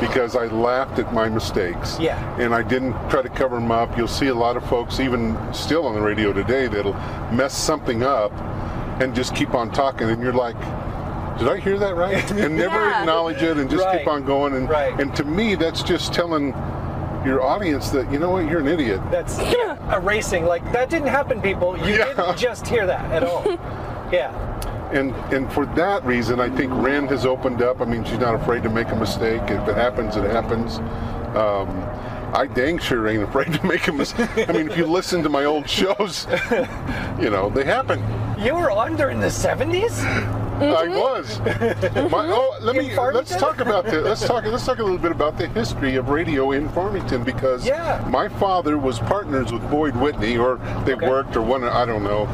Because 0.08 0.34
I 0.34 0.46
laughed 0.46 0.98
at 0.98 1.14
my 1.14 1.28
mistakes. 1.28 1.96
Yeah. 2.00 2.18
And 2.38 2.52
I 2.52 2.62
didn't 2.62 2.92
try 3.08 3.22
to 3.22 3.28
cover 3.28 3.54
them 3.54 3.70
up. 3.70 3.96
You'll 3.96 4.08
see 4.08 4.26
a 4.26 4.34
lot 4.34 4.56
of 4.56 4.68
folks, 4.68 4.98
even 4.98 5.36
still 5.54 5.86
on 5.86 5.94
the 5.94 6.00
radio 6.00 6.32
today, 6.32 6.66
that'll 6.66 6.94
mess 7.32 7.56
something 7.56 8.02
up 8.02 8.32
and 9.00 9.14
just 9.14 9.34
keep 9.34 9.54
on 9.54 9.70
talking. 9.70 10.10
And 10.10 10.20
you're 10.20 10.32
like, 10.32 10.56
did 11.38 11.48
I 11.48 11.58
hear 11.60 11.78
that 11.78 11.94
right? 11.94 12.28
And 12.32 12.56
never 12.56 12.74
Yeah. 12.74 13.00
acknowledge 13.00 13.42
it 13.42 13.56
and 13.58 13.70
just 13.70 13.84
Right. 13.84 13.98
keep 14.00 14.08
on 14.08 14.24
going. 14.24 14.54
And, 14.54 14.68
Right. 14.68 14.92
and 15.00 15.14
to 15.16 15.24
me, 15.24 15.54
that's 15.54 15.82
just 15.84 16.12
telling 16.12 16.48
your 17.24 17.40
audience 17.40 17.90
that, 17.90 18.10
you 18.10 18.18
know 18.18 18.30
what, 18.30 18.50
you're 18.50 18.58
an 18.60 18.66
idiot. 18.68 19.00
That's 19.12 19.38
erasing. 19.92 20.44
Like 20.46 20.64
that 20.72 20.90
didn't 20.90 21.08
happen, 21.08 21.40
people. 21.40 21.76
You 21.78 21.94
Yeah. 21.94 22.06
didn't 22.06 22.36
just 22.38 22.66
hear 22.66 22.86
that 22.86 23.08
at 23.12 23.22
all. 23.22 23.44
yeah. 24.12 24.32
And 24.92 25.12
and 25.32 25.50
for 25.52 25.64
that 25.66 26.04
reason, 26.04 26.38
I 26.40 26.50
think 26.50 26.72
Ren 26.74 27.06
has 27.08 27.24
opened 27.26 27.62
up. 27.62 27.80
I 27.80 27.84
mean, 27.86 28.04
she's 28.04 28.18
not 28.18 28.34
afraid 28.34 28.62
to 28.64 28.68
make 28.70 28.88
a 28.88 28.96
mistake. 28.96 29.42
If 29.44 29.66
it 29.68 29.76
happens, 29.76 30.16
it 30.16 30.30
happens. 30.30 30.78
Um, 31.36 31.68
I 32.34 32.46
dang 32.46 32.78
sure 32.78 33.08
ain't 33.08 33.22
afraid 33.22 33.52
to 33.54 33.66
make 33.66 33.88
a 33.88 33.92
mistake. 33.92 34.28
I 34.48 34.52
mean, 34.52 34.70
if 34.70 34.76
you 34.76 34.86
listen 34.86 35.22
to 35.22 35.28
my 35.28 35.44
old 35.44 35.68
shows, 35.68 36.26
you 37.20 37.30
know 37.30 37.50
they 37.54 37.64
happen. 37.64 38.02
You 38.38 38.54
were 38.54 38.70
on 38.70 38.96
during 38.96 39.20
the 39.20 39.26
70s? 39.28 40.02
I 40.62 40.86
was. 40.88 41.38
My, 42.10 42.26
oh, 42.30 42.56
let 42.60 42.76
In 42.76 42.86
me 42.88 42.94
Farmington? 42.94 43.14
let's 43.14 43.36
talk 43.36 43.60
about 43.60 43.84
this. 43.84 44.04
let's 44.04 44.24
talk 44.26 44.44
let's 44.44 44.64
talk 44.64 44.78
a 44.78 44.82
little 44.82 44.98
bit 44.98 45.10
about 45.10 45.36
the 45.36 45.48
history 45.48 45.96
of 45.96 46.08
radio 46.10 46.52
in 46.52 46.68
Farmington 46.68 47.24
because 47.24 47.66
Yeah. 47.66 48.06
my 48.10 48.28
father 48.28 48.78
was 48.78 48.98
partners 49.00 49.52
with 49.52 49.68
Boyd 49.70 49.96
Whitney, 49.96 50.36
or 50.36 50.56
they 50.84 50.94
Okay. 50.94 51.08
worked, 51.08 51.34
or 51.36 51.42
one 51.42 51.64
I 51.64 51.84
don't 51.84 52.04
know. 52.04 52.26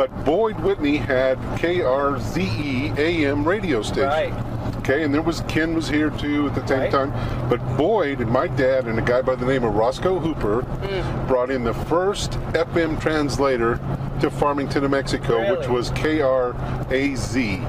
But 0.00 0.24
Boyd 0.24 0.58
Whitney 0.60 0.96
had 0.96 1.36
KRZE 1.58 2.96
AM 2.98 3.44
radio 3.46 3.82
station. 3.82 4.04
Right. 4.08 4.32
Okay, 4.78 5.02
and 5.02 5.12
there 5.12 5.20
was 5.20 5.42
Ken 5.42 5.74
was 5.74 5.90
here 5.90 6.08
too 6.08 6.46
at 6.46 6.54
the 6.54 6.66
same 6.66 6.80
Right. 6.80 6.90
time. 6.90 7.12
But 7.50 7.60
Boyd 7.76 8.20
and 8.20 8.30
my 8.30 8.46
dad 8.46 8.86
and 8.86 8.98
a 8.98 9.02
guy 9.02 9.20
by 9.20 9.34
the 9.34 9.44
name 9.44 9.62
of 9.62 9.74
Roscoe 9.74 10.18
Hooper 10.18 10.62
Mm. 10.62 11.28
brought 11.28 11.50
in 11.50 11.64
the 11.64 11.74
first 11.74 12.38
FM 12.54 12.96
translator 12.98 13.78
to 14.20 14.30
Farmington, 14.30 14.84
New 14.84 14.88
Mexico, 14.88 15.54
which 15.54 15.68
was 15.68 15.90
KRAZ. 15.90 17.60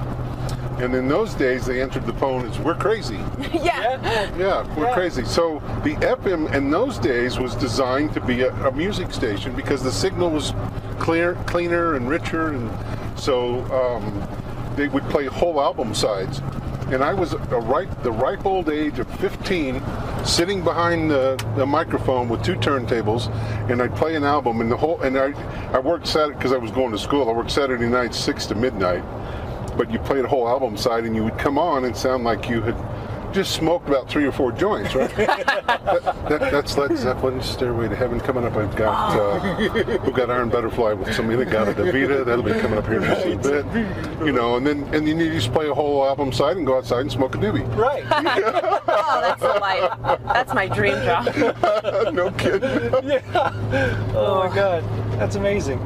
And 0.82 0.96
in 0.96 1.08
those 1.08 1.34
days, 1.36 1.66
they 1.66 1.82
entered 1.82 2.06
the 2.08 2.14
phone 2.14 2.46
as 2.48 2.58
"We're 2.60 2.76
crazy." 2.76 3.16
yeah. 3.54 4.36
Yeah, 4.38 4.76
we're 4.76 4.86
Yeah. 4.88 4.94
crazy. 4.94 5.24
So 5.26 5.62
the 5.84 5.96
FM 5.98 6.52
in 6.56 6.72
those 6.72 6.98
days 6.98 7.40
was 7.40 7.54
designed 7.56 8.14
to 8.14 8.22
be 8.22 8.42
a, 8.42 8.54
a 8.68 8.72
music 8.72 9.14
station 9.14 9.54
because 9.56 9.84
the 9.84 9.92
signal 9.92 10.30
was 10.32 10.54
clear, 11.00 11.36
cleaner, 11.46 11.96
and 11.96 12.10
richer, 12.10 12.48
and 12.50 12.70
so 13.20 13.60
um, 13.72 14.28
they 14.76 14.88
would 14.88 15.04
play 15.10 15.26
whole 15.28 15.62
album 15.62 15.94
sides. 15.94 16.42
And 16.92 17.04
I 17.04 17.14
was 17.14 17.32
a 17.34 17.38
right, 17.38 17.88
the 18.04 18.12
ripe 18.12 18.46
old 18.46 18.68
age 18.70 19.00
of 19.00 19.08
15, 19.22 19.82
sitting 20.26 20.62
behind 20.62 21.10
the, 21.10 21.42
the 21.56 21.66
microphone 21.66 22.28
with 22.28 22.44
two 22.44 22.56
turntables, 22.56 23.34
and 23.72 23.82
I'd 23.82 23.96
play 23.96 24.16
an 24.16 24.26
album, 24.26 24.60
and 24.60 24.70
the 24.70 24.76
whole, 24.76 25.00
and 25.02 25.18
I, 25.18 25.32
I 25.72 25.80
worked 25.80 26.06
Saturday 26.06 26.36
because 26.38 26.52
I 26.52 26.58
was 26.58 26.70
going 26.72 26.92
to 26.92 26.98
school. 26.98 27.30
I 27.30 27.34
worked 27.34 27.52
Saturday 27.52 27.88
nights 27.88 28.18
six 28.20 28.46
to 28.48 28.56
midnight, 28.56 29.04
but 29.78 29.92
you 29.92 30.00
played 30.00 30.26
a 30.26 30.28
whole 30.28 30.48
album 30.48 30.78
side, 30.78 31.06
and 31.06 31.16
you 31.16 31.24
would 31.24 31.38
come 31.38 31.58
on 31.58 31.86
and 31.86 31.96
sound 31.96 32.24
like 32.24 32.50
you 32.50 32.62
had 32.62 32.76
just 33.34 33.54
smoked 33.54 33.88
about 33.88 34.10
three 34.10 34.26
or 34.26 34.32
four 34.32 34.52
joints, 34.52 34.94
right? 34.96 35.10
that, 35.16 35.66
that, 36.30 36.52
that's 36.52 36.78
Led 36.78 36.92
Zeppelin's 36.98 37.46
Stairway 37.46 37.88
to 37.88 37.96
Heaven 37.96 38.20
coming 38.20 38.46
up. 38.46 38.56
I've 38.56 38.76
got 38.76 39.18
uh, 39.18 40.00
we've 40.06 40.14
got 40.14 40.30
Iron 40.30 40.50
Butterfly 40.50 40.94
with 40.94 41.14
some 41.14 41.30
In-A-Gadda-Da-Vida. 41.32 42.24
That'll 42.24 42.44
be 42.44 42.54
coming 42.54 42.78
up 42.78 42.86
here 42.86 42.98
in 42.98 43.04
just 43.04 43.26
a 43.26 43.64
bit, 43.64 44.26
you 44.26 44.32
know. 44.32 44.58
And 44.58 44.66
then 44.66 44.84
and 44.94 45.08
then 45.08 45.20
you 45.20 45.32
just 45.32 45.54
play 45.54 45.70
a 45.70 45.74
whole 45.74 46.06
album 46.06 46.32
side 46.32 46.58
and 46.58 46.66
go 46.66 46.78
outside 46.78 47.02
and 47.02 47.12
smoke 47.12 47.36
a 47.36 47.38
doobie. 47.38 47.68
Right. 47.76 48.04
Oh, 49.14 49.20
that's 49.20 49.42
a 49.42 49.60
life. 49.60 50.20
That's 50.26 50.54
my 50.54 50.68
dream 50.68 50.94
job. 51.04 51.26
no 52.14 52.32
kidding. 52.32 53.10
Yeah. 53.10 53.22
Oh 54.16 54.48
my 54.48 54.56
God. 54.56 54.84
That's 55.20 55.36
amazing. 55.36 55.80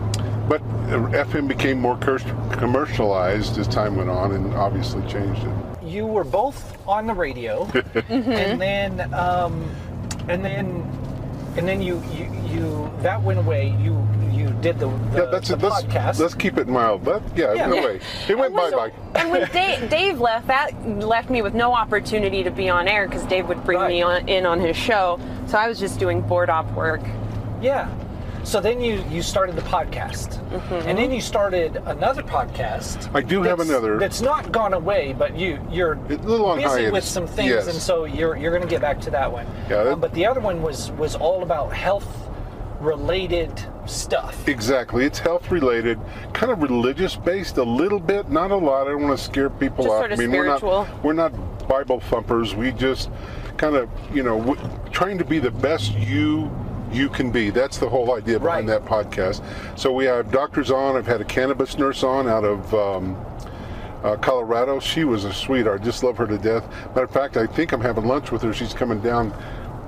But 0.95 1.11
FM 1.11 1.49
became 1.49 1.77
more 1.79 1.97
cur- 1.97 2.19
commercialized 2.53 3.57
as 3.57 3.67
time 3.67 3.97
went 3.97 4.09
on, 4.09 4.31
and 4.31 4.53
obviously 4.53 5.01
changed 5.09 5.43
it. 5.43 5.83
You 5.83 6.05
were 6.05 6.23
both 6.23 6.77
on 6.87 7.05
the 7.05 7.13
radio, 7.13 7.65
and 8.09 8.61
then, 8.61 9.13
um, 9.13 9.69
and 10.29 10.43
then, 10.43 10.65
and 11.57 11.67
then 11.67 11.81
you, 11.81 12.01
you, 12.13 12.31
you, 12.47 12.91
that 13.01 13.21
went 13.21 13.39
away. 13.39 13.75
You, 13.81 14.07
you 14.31 14.51
did 14.61 14.79
the, 14.79 14.87
the, 14.87 15.23
yeah, 15.23 15.29
that's 15.29 15.49
the 15.49 15.55
it. 15.55 15.63
Let's, 15.63 15.83
podcast. 15.83 16.19
let's 16.19 16.33
keep 16.33 16.57
it 16.57 16.67
mild. 16.69 17.03
But 17.03 17.21
yeah, 17.35 17.53
Yeah. 17.53 17.67
no 17.67 17.75
way. 17.75 17.99
It 18.29 18.37
went 18.37 18.55
bye 18.55 18.71
bye. 18.71 18.91
And 19.15 19.31
when 19.31 19.49
Dave, 19.51 19.89
Dave 19.89 20.21
left, 20.21 20.47
that 20.47 20.87
left 20.87 21.29
me 21.29 21.41
with 21.41 21.53
no 21.53 21.73
opportunity 21.73 22.41
to 22.43 22.51
be 22.51 22.69
on 22.69 22.87
air 22.87 23.05
because 23.05 23.25
Dave 23.25 23.49
would 23.49 23.65
bring 23.65 23.85
me 23.85 24.01
on, 24.01 24.29
in 24.29 24.45
on 24.45 24.61
his 24.61 24.77
show. 24.77 25.19
So 25.47 25.57
I 25.57 25.67
was 25.67 25.77
just 25.77 25.99
doing 25.99 26.21
board 26.21 26.49
op 26.49 26.71
work. 26.71 27.01
Yeah. 27.61 27.93
So 28.45 28.61
then 28.61 28.79
you 28.79 29.03
you 29.09 29.21
started 29.21 29.55
the 29.55 29.63
podcast, 29.63 30.39
Mm-hmm. 30.51 30.87
and 30.87 30.97
then 30.97 31.11
you 31.11 31.19
started 31.19 31.77
another 31.85 32.21
podcast. 32.23 33.09
I 33.13 33.21
do 33.21 33.41
have 33.41 33.59
another. 33.59 33.97
That's 33.97 34.21
not 34.21 34.51
gone 34.51 34.73
away, 34.73 35.13
but 35.17 35.35
you 35.35 35.59
you're 35.69 35.97
It's 36.09 36.23
a 36.23 36.27
little 36.27 36.45
on 36.45 36.59
busy 36.61 36.89
with 36.91 37.03
some 37.03 37.25
things, 37.27 37.49
Yes. 37.49 37.67
and 37.67 37.75
so 37.75 38.05
you're 38.05 38.37
you're 38.37 38.51
going 38.51 38.61
to 38.63 38.69
get 38.69 38.81
back 38.81 39.01
to 39.01 39.09
that 39.11 39.31
one. 39.31 39.45
Yeah, 39.69 39.83
that- 39.83 39.93
Um, 39.93 39.99
but 39.99 40.13
the 40.13 40.25
other 40.25 40.39
one 40.39 40.61
was 40.61 40.91
was 40.91 41.15
all 41.15 41.41
about 41.43 41.73
health 41.73 42.07
related 42.79 43.51
stuff. 43.85 44.47
Exactly. 44.47 45.05
It's 45.05 45.17
health 45.19 45.49
related, 45.51 45.99
kind 46.33 46.51
of 46.51 46.61
religious 46.61 47.15
based 47.15 47.57
a 47.57 47.63
little 47.63 47.99
bit, 47.99 48.29
not 48.29 48.51
a 48.51 48.55
lot. 48.55 48.87
I 48.87 48.91
don't 48.91 49.03
want 49.03 49.17
to 49.17 49.23
scare 49.23 49.49
people 49.49 49.85
Just 49.85 49.93
off. 49.93 49.99
sort 50.01 50.11
of 50.11 50.19
I 50.19 50.21
mean, 50.23 50.31
spiritual. 50.31 50.87
we're 51.03 51.13
not 51.13 51.31
we're 51.33 51.37
not 51.39 51.67
Bible 51.67 51.99
thumpers. 51.99 52.53
We 52.55 52.71
just 52.71 53.09
kind 53.57 53.75
of, 53.75 53.89
you 54.13 54.21
know, 54.21 54.37
w- 54.39 54.59
trying 54.91 55.17
to 55.17 55.25
be 55.25 55.39
the 55.39 55.51
best 55.51 55.93
you 55.93 56.51
you 56.95 57.09
can 57.09 57.31
be. 57.31 57.49
That's 57.49 57.77
the 57.77 57.89
whole 57.89 58.15
idea 58.15 58.39
behind 58.39 58.67
Right. 58.69 58.81
that 58.81 58.89
podcast. 58.89 59.43
So 59.77 59.91
we 59.91 60.05
have 60.05 60.31
doctors 60.31 60.71
on. 60.71 60.95
I've 60.95 61.07
had 61.07 61.21
a 61.21 61.25
cannabis 61.25 61.77
nurse 61.77 62.03
on 62.03 62.27
out 62.27 62.43
of 62.43 62.73
um, 62.73 63.15
uh, 64.03 64.15
Colorado. 64.17 64.79
She 64.79 65.03
was 65.03 65.25
a 65.25 65.33
sweetheart. 65.33 65.81
I 65.81 65.83
just 65.83 66.03
love 66.03 66.17
her 66.17 66.27
to 66.27 66.37
death. 66.37 66.67
Matter 66.89 67.03
of 67.03 67.11
fact, 67.11 67.37
I 67.37 67.45
think 67.47 67.71
I'm 67.71 67.81
having 67.81 68.05
lunch 68.05 68.31
with 68.31 68.41
her. 68.43 68.53
She's 68.53 68.73
coming 68.73 68.99
down 69.01 69.33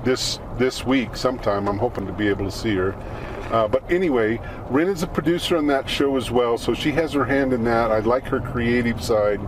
this 0.03 0.39
this 0.57 0.85
week 0.85 1.15
sometime. 1.15 1.67
I'm 1.67 1.77
hoping 1.77 2.05
to 2.07 2.13
be 2.13 2.27
able 2.27 2.45
to 2.45 2.51
see 2.51 2.75
her. 2.75 2.91
Uh, 3.51 3.67
but 3.67 3.89
anyway, 3.89 4.39
Ren 4.69 4.87
is 4.87 5.03
a 5.03 5.07
producer 5.07 5.57
on 5.57 5.67
that 5.67 5.89
show 5.89 6.17
as 6.17 6.29
well, 6.29 6.57
so 6.57 6.73
she 6.73 6.91
has 6.91 7.13
her 7.13 7.25
hand 7.25 7.53
in 7.53 7.63
that. 7.63 7.91
I 7.91 7.99
like 7.99 8.25
her 8.25 8.41
creative 8.41 9.01
side, 9.01 9.39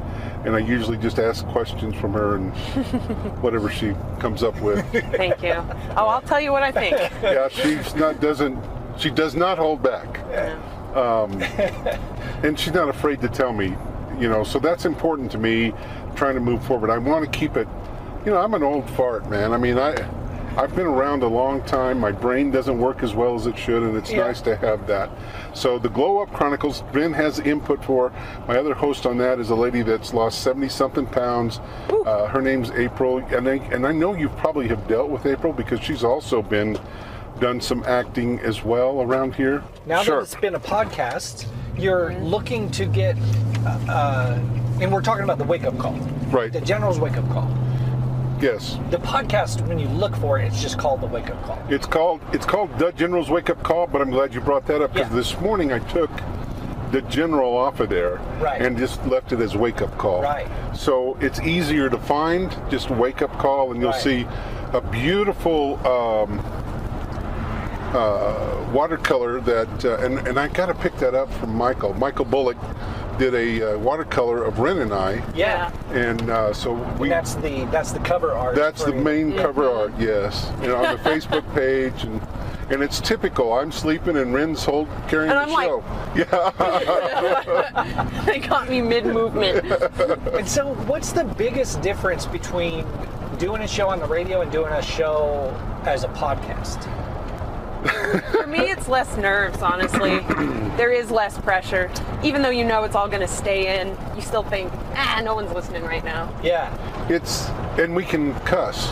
and 0.45 0.55
I 0.55 0.59
usually 0.59 0.97
just 0.97 1.19
ask 1.19 1.45
questions 1.47 1.95
from 1.95 2.13
her 2.13 2.35
and 2.35 2.53
whatever 3.41 3.69
she 3.69 3.93
comes 4.19 4.41
up 4.41 4.59
with. 4.61 4.85
Thank 5.15 5.43
you. 5.43 5.55
Oh, 5.97 6.07
I'll 6.07 6.21
tell 6.21 6.39
you 6.39 6.51
what 6.51 6.63
I 6.63 6.71
think. 6.71 6.97
yeah, 7.21 7.49
she's 7.49 7.93
not 7.95 8.21
doesn't 8.21 8.57
she 8.99 9.09
does 9.09 9.35
not 9.35 9.57
hold 9.57 9.81
back. 9.81 10.19
Um, 10.95 11.41
and 12.43 12.59
she's 12.59 12.73
not 12.73 12.89
afraid 12.89 13.21
to 13.21 13.29
tell 13.29 13.53
me, 13.53 13.75
you 14.19 14.29
know. 14.29 14.43
So 14.43 14.59
that's 14.59 14.85
important 14.85 15.31
to 15.31 15.37
me, 15.37 15.73
trying 16.15 16.35
to 16.35 16.41
move 16.41 16.63
forward. 16.65 16.89
I 16.89 16.97
want 16.97 17.31
to 17.31 17.39
keep 17.39 17.57
it. 17.57 17.67
You 18.25 18.31
know, 18.31 18.37
I'm 18.37 18.53
an 18.53 18.63
old 18.63 18.89
fart, 18.91 19.29
man. 19.29 19.53
I 19.53 19.57
mean, 19.57 19.77
I 19.77 19.95
I've 20.59 20.75
been 20.75 20.87
around 20.87 21.23
a 21.23 21.27
long 21.27 21.61
time. 21.61 22.01
My 22.01 22.11
brain 22.11 22.51
doesn't 22.51 22.77
work 22.77 23.01
as 23.01 23.15
well 23.15 23.33
as 23.33 23.47
it 23.47 23.57
should, 23.57 23.81
and 23.81 23.95
it's 23.95 24.11
Yeah. 24.11 24.25
nice 24.25 24.41
to 24.41 24.57
have 24.57 24.87
that. 24.87 25.09
So 25.53 25.79
the 25.79 25.87
Glow 25.87 26.19
Up 26.21 26.33
Chronicles, 26.33 26.83
Ben 26.91 27.13
has 27.13 27.39
input 27.39 27.81
for. 27.81 28.11
My 28.45 28.57
other 28.57 28.73
host 28.73 29.05
on 29.05 29.17
that 29.19 29.39
is 29.39 29.51
a 29.51 29.55
lady 29.55 29.83
that's 29.83 30.13
lost 30.13 30.41
70 30.41 30.67
something 30.67 31.05
pounds. 31.05 31.61
Uh, 32.05 32.25
her 32.27 32.41
name's 32.41 32.71
April, 32.71 33.19
and 33.31 33.47
I, 33.47 33.61
and 33.71 33.87
I 33.87 33.93
know 33.93 34.13
you 34.13 34.27
probably 34.27 34.67
have 34.67 34.85
dealt 34.85 35.09
with 35.09 35.25
April 35.25 35.53
because 35.53 35.79
she's 35.79 36.03
also 36.03 36.41
been 36.41 36.77
done 37.39 37.61
some 37.61 37.81
acting 37.87 38.41
as 38.41 38.61
well 38.61 39.01
around 39.01 39.35
here. 39.35 39.63
Now 39.85 40.01
sure. 40.03 40.17
that 40.17 40.23
it's 40.23 40.35
been 40.35 40.55
a 40.55 40.59
podcast, 40.59 41.45
you're 41.77 42.13
looking 42.15 42.69
to 42.71 42.85
get, 42.85 43.15
uh, 43.65 44.37
and 44.81 44.91
we're 44.91 45.01
talking 45.01 45.23
about 45.23 45.37
the 45.37 45.45
wake 45.45 45.63
up 45.63 45.77
call, 45.77 45.97
Right. 46.31 46.51
The 46.51 46.59
general's 46.59 46.99
wake 46.99 47.15
up 47.15 47.29
call. 47.29 47.49
Yes. 48.41 48.77
The 48.91 48.97
podcast, 48.97 49.65
when 49.67 49.79
you 49.79 49.87
look 49.89 50.15
for 50.17 50.39
it, 50.39 50.45
it's 50.47 50.61
just 50.61 50.77
called 50.77 51.01
the 51.01 51.07
wake 51.07 51.29
up 51.29 51.41
call. 51.43 51.59
It's 51.69 51.85
called 51.85 52.21
it's 52.33 52.45
called 52.45 52.77
the 52.79 52.91
General's 52.93 53.29
Wake 53.29 53.49
Up 53.49 53.61
Call, 53.63 53.87
but 53.87 54.01
I'm 54.01 54.09
glad 54.11 54.33
you 54.33 54.41
brought 54.41 54.65
that 54.67 54.81
up 54.81 54.93
because 54.93 55.09
Yeah. 55.09 55.15
this 55.15 55.39
morning 55.39 55.71
I 55.71 55.79
took 55.79 56.09
the 56.91 57.01
general 57.03 57.55
off 57.55 57.79
of 57.79 57.89
there 57.89 58.15
Right. 58.41 58.61
and 58.61 58.75
just 58.77 59.05
left 59.05 59.31
it 59.31 59.39
as 59.41 59.55
wake 59.55 59.81
up 59.81 59.95
call. 59.99 60.23
Right. 60.23 60.47
So 60.75 61.17
it's 61.21 61.39
easier 61.41 61.87
to 61.89 61.97
find, 61.99 62.55
just 62.71 62.89
wake 62.89 63.21
up 63.21 63.31
call, 63.37 63.71
and 63.71 63.79
you'll 63.79 63.91
Right. 63.91 64.01
see 64.01 64.27
a 64.73 64.81
beautiful 64.81 65.75
um, 65.87 66.39
uh, 67.93 68.65
watercolor 68.73 69.39
that, 69.41 69.85
uh, 69.85 69.97
and, 69.97 70.27
and 70.27 70.39
I 70.39 70.47
got 70.47 70.67
to 70.67 70.73
pick 70.75 70.95
that 70.97 71.15
up 71.15 71.31
from 71.33 71.55
Michael. 71.55 71.93
Michael 71.95 72.25
Bullock 72.25 72.57
did 73.19 73.35
a 73.35 73.75
uh, 73.75 73.77
watercolor 73.77 74.43
of 74.43 74.57
Ren 74.59 74.79
and 74.79 74.91
I, 74.93 75.21
Yeah. 75.35 75.71
and 75.91 76.27
uh, 76.29 76.53
so 76.53 76.73
we. 76.97 77.07
And 77.07 77.11
that's 77.11 77.35
the 77.35 77.65
that's 77.71 77.91
the 77.91 77.99
cover 77.99 78.31
art. 78.31 78.55
That's 78.55 78.83
the 78.83 78.93
you. 78.93 79.01
main 79.01 79.35
cover 79.35 79.69
art, 79.69 79.93
yes. 79.99 80.49
And 80.63 80.71
on 80.71 80.95
the 80.95 81.01
Facebook 81.09 81.43
page, 81.53 82.03
and 82.05 82.19
and 82.71 82.81
it's 82.81 82.99
typical. 83.01 83.53
I'm 83.53 83.71
sleeping 83.71 84.15
and 84.17 84.33
Ren's 84.33 84.63
hold 84.63 84.87
carrying 85.07 85.29
And 85.31 85.39
the 85.39 85.43
I'm 85.43 85.51
like- 85.51 85.67
show. 85.67 85.83
yeah, 86.15 86.51
they 88.25 88.39
got 88.39 88.67
me 88.69 88.81
mid 88.81 89.05
movement. 89.05 89.65
And 90.39 90.47
so, 90.47 90.73
what's 90.85 91.11
the 91.11 91.25
biggest 91.25 91.81
difference 91.81 92.25
between 92.25 92.85
doing 93.37 93.61
a 93.63 93.67
show 93.67 93.89
on 93.89 93.99
the 93.99 94.07
radio 94.07 94.39
and 94.41 94.49
doing 94.51 94.71
a 94.71 94.81
show 94.81 95.53
as 95.83 96.03
a 96.05 96.07
podcast? 96.09 96.87
For 98.31 98.47
me, 98.47 98.59
it's 98.69 98.87
less 98.87 99.15
nerves, 99.17 99.61
honestly. 99.61 100.19
There 100.77 100.91
is 100.91 101.11
less 101.11 101.37
pressure. 101.39 101.89
Even 102.23 102.41
though 102.41 102.49
you 102.49 102.63
know 102.63 102.83
it's 102.83 102.95
all 102.95 103.07
going 103.07 103.21
to 103.21 103.27
stay 103.27 103.79
in, 103.79 103.95
you 104.15 104.21
still 104.21 104.43
think, 104.43 104.71
ah, 104.95 105.21
no 105.23 105.35
one's 105.35 105.51
listening 105.53 105.83
right 105.83 106.03
now. 106.03 106.33
Yeah. 106.43 106.73
it's 107.09 107.47
and 107.79 107.95
we 107.95 108.03
can 108.03 108.33
cuss. 108.41 108.89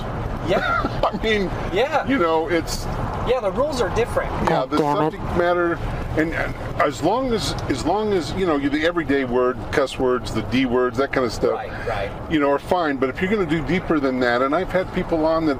Yeah. 0.47 0.81
I 1.11 1.17
mean, 1.21 1.43
Yeah. 1.73 2.07
you 2.07 2.17
know, 2.17 2.47
it's 2.47 2.85
Yeah. 3.27 3.39
The 3.41 3.51
rules 3.51 3.81
are 3.81 3.93
different. 3.95 4.31
yeah, 4.49 4.65
the 4.65 4.77
subject 4.77 5.21
matter, 5.37 5.73
and, 6.17 6.33
and 6.33 6.55
as 6.81 7.03
long 7.03 7.33
as 7.33 7.51
as 7.69 7.83
long 7.85 8.13
as 8.13 8.31
you 8.33 8.45
know 8.45 8.55
you 8.55 8.69
the 8.69 8.85
everyday 8.85 9.25
word, 9.25 9.57
cuss 9.73 9.99
words, 9.99 10.33
the 10.33 10.43
D 10.43 10.65
words, 10.65 10.97
that 10.99 11.11
kind 11.11 11.25
of 11.25 11.33
stuff. 11.33 11.53
Right, 11.53 11.87
right. 11.87 12.31
You 12.31 12.39
know, 12.39 12.49
are 12.51 12.59
fine. 12.59 12.95
But 12.97 13.09
if 13.09 13.21
you're 13.21 13.29
going 13.29 13.47
to 13.47 13.55
do 13.59 13.65
deeper 13.67 13.99
than 13.99 14.19
that, 14.21 14.41
and 14.41 14.55
I've 14.55 14.71
had 14.71 14.91
people 14.93 15.25
on 15.25 15.45
that 15.47 15.57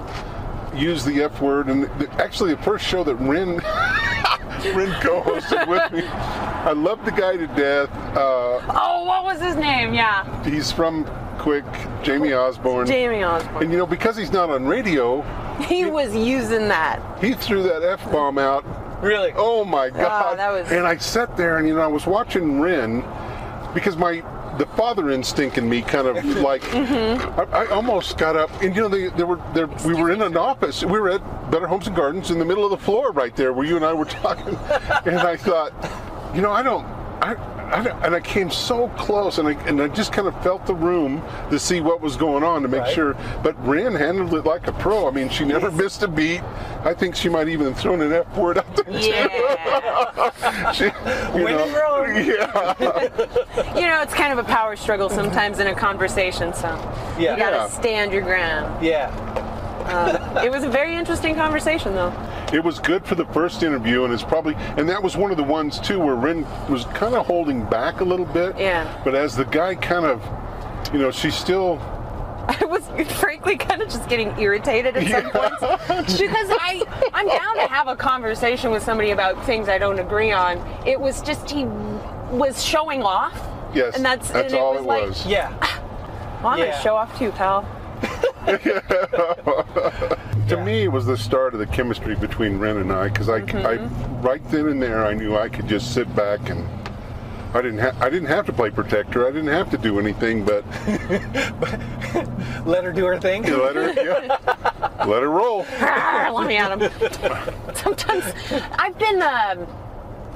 use 0.77 1.03
the 1.05 1.23
F 1.23 1.41
word, 1.41 1.67
and 1.67 1.83
the, 1.83 2.09
actually 2.21 2.53
the 2.55 2.61
first 2.63 2.85
show 2.85 3.03
that 3.03 3.15
Ren 3.15 3.57
Ren 4.75 4.91
co-hosted 5.01 5.67
with 5.67 5.91
me, 5.91 6.07
I 6.07 6.71
love 6.71 7.03
the 7.05 7.11
guy 7.11 7.37
to 7.37 7.47
death. 7.47 7.89
Uh, 8.15 8.59
Oh, 8.69 9.03
what 9.05 9.23
was 9.23 9.41
his 9.41 9.55
name? 9.55 9.93
Yeah, 9.93 10.43
he's 10.43 10.71
from 10.71 11.05
Quick, 11.37 11.65
Jamie 12.03 12.33
Osborne. 12.33 12.87
Jamie 12.87 13.23
Osborne. 13.23 13.63
And 13.63 13.71
you 13.71 13.77
know, 13.77 13.85
because 13.85 14.17
he's 14.17 14.31
not 14.31 14.49
on 14.49 14.65
radio, 14.65 15.21
He 15.67 15.85
was 15.85 16.15
using 16.15 16.67
that. 16.67 17.01
he 17.23 17.33
threw 17.33 17.63
that 17.63 17.83
F 17.83 18.11
bomb 18.11 18.37
out 18.37 18.63
Really? 19.03 19.31
Oh 19.35 19.63
my 19.63 19.91
god! 19.91 20.39
that 20.39 20.51
was- 20.51 20.71
And 20.71 20.87
I 20.87 20.97
sat 20.97 21.37
there, 21.37 21.57
and 21.57 21.67
you 21.67 21.75
know, 21.75 21.81
I 21.81 21.87
was 21.87 22.07
watching 22.07 22.59
Ren 22.59 23.03
because 23.75 23.95
my 23.95 24.21
the 24.57 24.65
father 24.75 25.09
instinct 25.09 25.57
in 25.57 25.67
me 25.69 25.81
kind 25.81 26.07
of 26.07 26.23
like 26.37 26.61
Mm-hmm. 26.61 27.39
I, 27.53 27.63
I 27.63 27.65
almost 27.67 28.17
got 28.17 28.35
up, 28.35 28.49
and 28.61 28.75
you 28.75 28.81
know, 28.81 28.87
they, 28.89 29.07
they 29.09 29.23
were 29.23 29.39
there. 29.53 29.67
We 29.85 29.93
were 29.93 30.11
in 30.11 30.21
an 30.21 30.35
office. 30.37 30.83
We 30.83 30.99
were 30.99 31.09
at 31.09 31.51
Better 31.51 31.67
Homes 31.67 31.87
and 31.87 31.95
Gardens 31.95 32.31
in 32.31 32.39
the 32.39 32.45
middle 32.45 32.63
of 32.65 32.71
the 32.71 32.77
floor, 32.77 33.11
right 33.11 33.35
there, 33.35 33.53
where 33.53 33.65
you 33.65 33.75
and 33.75 33.85
I 33.85 33.93
were 33.93 34.05
talking. 34.23 34.55
and 35.05 35.19
I 35.19 35.35
thought, 35.37 35.71
you 36.35 36.41
know, 36.41 36.51
I 36.51 36.61
don't. 36.63 36.85
I, 37.21 37.35
I 37.69 37.81
and 38.05 38.15
I 38.15 38.19
came 38.19 38.49
so 38.49 38.87
close, 38.97 39.37
and 39.39 39.47
I 39.47 39.51
and 39.67 39.81
I 39.81 39.87
just 39.89 40.11
kind 40.13 40.27
of 40.27 40.41
felt 40.43 40.65
the 40.65 40.73
room 40.75 41.21
to 41.49 41.59
see 41.59 41.81
what 41.81 42.01
was 42.01 42.15
going 42.15 42.43
on 42.43 42.61
to 42.61 42.67
make 42.67 42.81
Right. 42.81 42.93
sure. 42.93 43.15
But 43.43 43.55
Ren 43.67 43.93
handled 43.93 44.33
it 44.33 44.45
like 44.45 44.67
a 44.67 44.71
pro. 44.73 45.07
I 45.07 45.11
mean, 45.11 45.29
she 45.29 45.43
never 45.45 45.69
missed 45.71 46.03
a 46.03 46.07
beat. 46.07 46.41
I 46.83 46.93
think 46.93 47.15
she 47.15 47.27
might 47.29 47.47
even 47.49 47.67
have 47.67 47.77
thrown 47.77 48.01
an 48.01 48.13
F 48.13 48.37
word 48.37 48.57
out 48.59 48.75
there. 48.75 48.85
too. 48.85 49.07
Yeah. 49.07 50.31
She, 50.73 50.85
you 50.85 50.91
When 51.43 51.47
in 51.47 51.57
know, 51.57 52.05
Rome. 52.05 52.15
Yeah, 52.25 52.73
you 53.75 53.87
know, 53.87 54.01
it's 54.01 54.13
kind 54.13 54.31
of 54.31 54.39
a 54.39 54.43
power 54.43 54.75
struggle 54.75 55.09
sometimes 55.09 55.59
in 55.59 55.67
a 55.67 55.75
conversation, 55.75 56.53
so 56.53 56.67
Yeah. 57.17 57.31
you 57.33 57.37
gotta 57.37 57.55
Yeah. 57.57 57.67
stand 57.69 58.11
your 58.13 58.21
ground. 58.21 58.83
Yeah. 58.85 59.09
Um, 59.87 60.37
it 60.45 60.51
was 60.51 60.63
a 60.63 60.69
very 60.69 60.95
interesting 60.95 61.35
conversation, 61.35 61.95
though. 61.95 62.13
It 62.53 62.63
was 62.63 62.79
good 62.79 63.05
for 63.05 63.15
the 63.15 63.25
first 63.27 63.63
interview, 63.63 64.03
and 64.05 64.13
it's 64.13 64.23
probably, 64.23 64.55
and 64.77 64.87
that 64.89 65.01
was 65.01 65.17
one 65.17 65.31
of 65.31 65.37
the 65.37 65.43
ones 65.43 65.79
too 65.79 65.99
where 65.99 66.15
Ren 66.15 66.43
was 66.69 66.85
kind 66.85 67.15
of 67.15 67.25
holding 67.25 67.63
back 67.65 67.99
a 68.01 68.03
little 68.03 68.25
bit. 68.25 68.57
Yeah. 68.57 69.01
But 69.03 69.15
as 69.15 69.35
the 69.35 69.45
guy 69.45 69.75
kind 69.75 70.05
of, 70.05 70.23
you 70.93 70.99
know, 70.99 71.11
she's 71.11 71.35
still. 71.35 71.79
I 72.49 72.63
was 72.65 72.87
frankly 73.19 73.57
kind 73.57 73.81
of 73.81 73.89
just 73.89 74.07
getting 74.07 74.29
irritated 74.39 74.95
at 74.95 75.05
some 75.07 75.31
points 75.89 76.17
because 76.17 76.47
I 76.49 76.81
I'm 77.13 77.27
down 77.27 77.55
to 77.57 77.67
have 77.67 77.89
a 77.89 77.95
conversation 77.95 78.71
with 78.71 78.81
somebody 78.83 79.11
about 79.11 79.43
things 79.45 79.67
I 79.67 79.77
don't 79.77 79.99
agree 79.99 80.31
on. 80.31 80.57
It 80.87 80.97
was 80.99 81.21
just 81.21 81.49
he 81.51 81.65
was 81.65 82.63
showing 82.63 83.03
off. 83.03 83.33
Yes, 83.73 83.95
and 83.97 84.05
that's 84.05 84.29
that's 84.31 84.53
and 84.53 84.61
all 84.61 84.75
it 84.75 84.79
it 84.79 84.85
was 84.85 85.25
like. 85.25 85.29
Yeah. 85.31 85.53
Well, 86.37 86.49
I'm 86.53 86.59
Yeah. 86.59 86.65
gonna 86.69 86.81
show 86.83 86.95
off 86.95 87.17
too, 87.17 87.31
pal. 87.31 87.67
To 90.47 90.55
Yeah. 90.55 90.63
me, 90.63 90.83
it 90.83 90.87
was 90.91 91.05
the 91.05 91.17
start 91.17 91.53
of 91.53 91.59
the 91.59 91.65
chemistry 91.67 92.15
between 92.15 92.57
Ren 92.57 92.77
and 92.77 92.89
I, 92.93 93.09
because 93.09 93.27
I, 93.27 93.39
I, 93.69 93.75
right 94.21 94.41
then 94.49 94.67
and 94.69 94.81
there, 94.81 95.05
I 95.05 95.13
knew 95.13 95.35
I 95.37 95.49
could 95.49 95.67
just 95.67 95.93
sit 95.93 96.13
back 96.15 96.49
and 96.49 96.65
I 97.53 97.61
didn't, 97.61 97.79
ha- 97.79 97.97
I 97.99 98.09
didn't 98.09 98.29
have 98.29 98.45
to 98.45 98.53
play 98.53 98.69
protector. 98.69 99.27
I 99.27 99.31
didn't 99.31 99.49
have 99.49 99.69
to 99.71 99.77
do 99.77 99.99
anything, 99.99 100.45
but 100.45 100.63
Let 102.65 102.85
her 102.85 102.93
do 102.93 103.05
her 103.05 103.19
thing. 103.19 103.43
let 103.43 103.75
her, 103.75 103.91
yeah, 103.91 104.37
let 105.05 105.21
her 105.21 105.29
roll. 105.29 105.65
Arr, 105.81 106.31
let 106.31 106.47
me 106.47 106.55
at 106.55 106.71
him. 106.81 106.89
Sometimes 107.75 108.23
I've 108.73 108.97
been 108.97 109.21
um, 109.21 109.67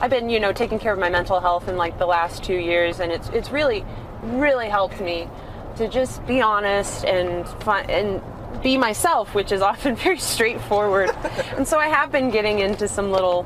I've 0.01 0.10
been, 0.10 0.30
you 0.30 0.39
know, 0.41 0.51
taking 0.51 0.77
care 0.80 0.91
of 0.91 1.00
my 1.00 1.10
mental 1.10 1.39
health 1.39 1.70
in 1.70 1.77
like 1.77 1.98
the 2.00 2.06
last 2.06 2.44
two 2.44 2.58
years, 2.58 3.00
and 3.00 3.12
it's 3.13 3.30
it's 3.30 3.50
really, 3.51 3.86
really 4.24 4.68
helped 4.68 5.00
me 5.00 5.30
to 5.78 5.88
just 5.88 6.25
be 6.28 6.42
honest 6.42 7.06
and 7.06 7.48
fi- 7.63 7.82
and 7.84 8.22
be 8.62 8.78
myself, 8.78 9.34
which 9.34 9.51
is 9.51 9.62
often 9.72 9.96
very 9.96 10.18
straightforward. 10.20 11.10
and 11.58 11.68
so 11.68 11.80
I 11.80 11.88
have 11.88 12.12
been 12.12 12.30
getting 12.32 12.60
into 12.60 12.88
some 12.88 13.12
little 13.12 13.46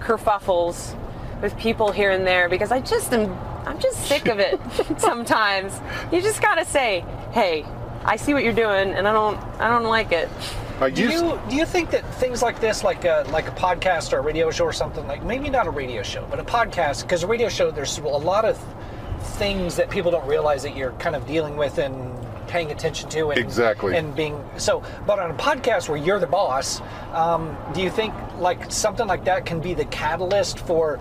kerfuffles 0.00 0.94
with 1.40 1.56
people 1.58 1.92
here 1.92 2.10
and 2.10 2.26
there 2.26 2.48
because 2.48 2.70
I 2.72 2.80
just 2.80 3.12
am 3.12 3.32
I'm 3.66 3.78
just 3.78 4.06
sick 4.06 4.28
of 4.28 4.38
it 4.38 4.60
sometimes. 4.98 5.78
You 6.12 6.20
just 6.20 6.42
gotta 6.42 6.64
say, 6.64 7.04
hey, 7.32 7.64
I 8.04 8.16
see 8.16 8.34
what 8.34 8.44
you're 8.44 8.52
doing 8.52 8.90
and 8.94 9.08
I 9.08 9.12
don't 9.12 9.38
I 9.60 9.68
don't 9.68 9.84
like 9.84 10.12
it. 10.12 10.28
I 10.80 10.90
Do 10.90 11.02
you 11.08 11.40
do 11.48 11.56
you 11.56 11.64
think 11.64 11.90
that 11.90 12.04
things 12.16 12.42
like 12.42 12.60
this, 12.60 12.82
like 12.84 13.04
a 13.04 13.24
like 13.30 13.48
a 13.48 13.52
podcast 13.52 14.12
or 14.12 14.18
a 14.18 14.22
radio 14.22 14.50
show 14.50 14.64
or 14.64 14.72
something, 14.72 15.06
like 15.06 15.22
maybe 15.22 15.48
not 15.48 15.66
a 15.66 15.70
radio 15.70 16.02
show, 16.02 16.26
but 16.30 16.38
a 16.40 16.44
podcast, 16.44 17.02
because 17.02 17.22
a 17.22 17.26
radio 17.26 17.48
show 17.48 17.70
there's 17.70 17.96
a 17.98 18.02
lot 18.02 18.44
of 18.44 18.58
things 19.34 19.76
that 19.76 19.90
people 19.90 20.10
don't 20.10 20.26
realize 20.26 20.62
that 20.62 20.76
you're 20.76 20.92
kind 20.92 21.16
of 21.16 21.26
dealing 21.26 21.56
with 21.56 21.78
and 21.78 22.12
paying 22.46 22.70
attention 22.70 23.08
to, 23.10 23.30
and, 23.30 23.38
Exactly. 23.38 23.96
and 23.96 24.14
being 24.14 24.42
so. 24.56 24.82
But 25.06 25.18
on 25.18 25.30
a 25.30 25.34
podcast 25.34 25.88
where 25.88 25.98
you're 25.98 26.20
the 26.20 26.26
boss, 26.26 26.80
um, 27.12 27.56
do 27.72 27.82
you 27.82 27.90
think 27.90 28.14
like 28.38 28.70
something 28.70 29.06
like 29.06 29.24
that 29.24 29.44
can 29.46 29.60
be 29.60 29.74
the 29.74 29.86
catalyst 29.86 30.58
for? 30.60 31.00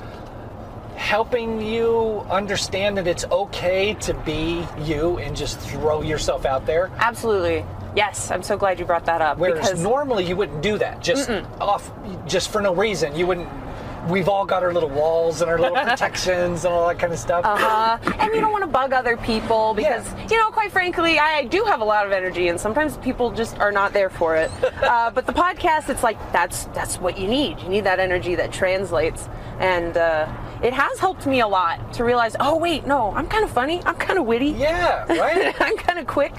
helping 0.95 1.59
you 1.59 2.23
understand 2.29 2.95
that 2.95 3.07
it's 3.07 3.25
okay 3.25 3.95
to 3.95 4.13
be 4.13 4.63
you 4.83 5.17
and 5.17 5.35
just 5.35 5.59
throw 5.59 6.03
yourself 6.03 6.45
out 6.45 6.67
there 6.67 6.91
Absolutely. 6.99 7.65
Yes, 7.95 8.29
I'm 8.31 8.43
so 8.43 8.57
glad 8.57 8.79
you 8.79 8.85
brought 8.85 9.05
that 9.05 9.19
up 9.21 9.39
Whereas 9.39 9.69
because 9.69 9.81
normally 9.81 10.23
you 10.25 10.35
wouldn't 10.35 10.61
do 10.61 10.77
that, 10.77 10.99
just 10.99 11.29
off, 11.59 11.91
just 12.27 12.51
for 12.51 12.61
no 12.61 12.73
reason. 12.73 13.15
You 13.15 13.27
wouldn't. 13.27 13.47
We've 14.09 14.27
all 14.27 14.45
got 14.45 14.63
our 14.63 14.73
little 14.73 14.89
walls 14.89 15.41
and 15.41 15.49
our 15.49 15.57
little 15.57 15.77
protections 15.83 16.65
and 16.65 16.73
all 16.73 16.87
that 16.87 16.99
kind 16.99 17.13
of 17.13 17.19
stuff. 17.19 17.45
Uh, 17.45 17.55
huh. 17.57 17.97
and 18.19 18.33
you 18.33 18.41
don't 18.41 18.51
want 18.51 18.63
to 18.63 18.69
bug 18.69 18.91
other 18.93 19.15
people 19.17 19.73
because, 19.73 20.05
you 20.29 20.37
know, 20.37 20.49
quite 20.51 20.71
frankly, 20.71 21.19
I 21.19 21.45
do 21.45 21.63
have 21.63 21.81
a 21.81 21.85
lot 21.85 22.05
of 22.05 22.11
energy, 22.11 22.49
and 22.49 22.59
sometimes 22.59 22.97
people 22.97 23.31
just 23.31 23.57
are 23.59 23.71
not 23.71 23.93
there 23.93 24.09
for 24.09 24.35
it. 24.35 24.51
uh, 24.83 25.09
but 25.11 25.25
the 25.25 25.33
podcast, 25.33 25.89
it's 25.89 26.03
like 26.03 26.17
that's 26.33 26.65
that's 26.65 26.97
what 26.99 27.17
you 27.17 27.27
need. 27.27 27.59
You 27.61 27.69
need 27.69 27.85
that 27.85 27.99
energy 27.99 28.35
that 28.35 28.51
translates, 28.51 29.29
and 29.59 29.95
uh, 29.95 30.27
it 30.61 30.73
has 30.73 30.99
helped 30.99 31.25
me 31.25 31.39
a 31.41 31.47
lot 31.47 31.93
to 31.93 32.03
realize, 32.03 32.35
oh 32.39 32.57
wait, 32.57 32.85
no, 32.85 33.11
I'm 33.15 33.27
kind 33.27 33.43
of 33.43 33.51
funny, 33.51 33.81
I'm 33.85 33.95
kind 33.95 34.19
of 34.19 34.25
witty, 34.25 34.49
Yeah, 34.51 35.05
right. 35.13 35.55
I'm 35.61 35.77
kind 35.77 35.99
of 35.99 36.07
quick. 36.07 36.33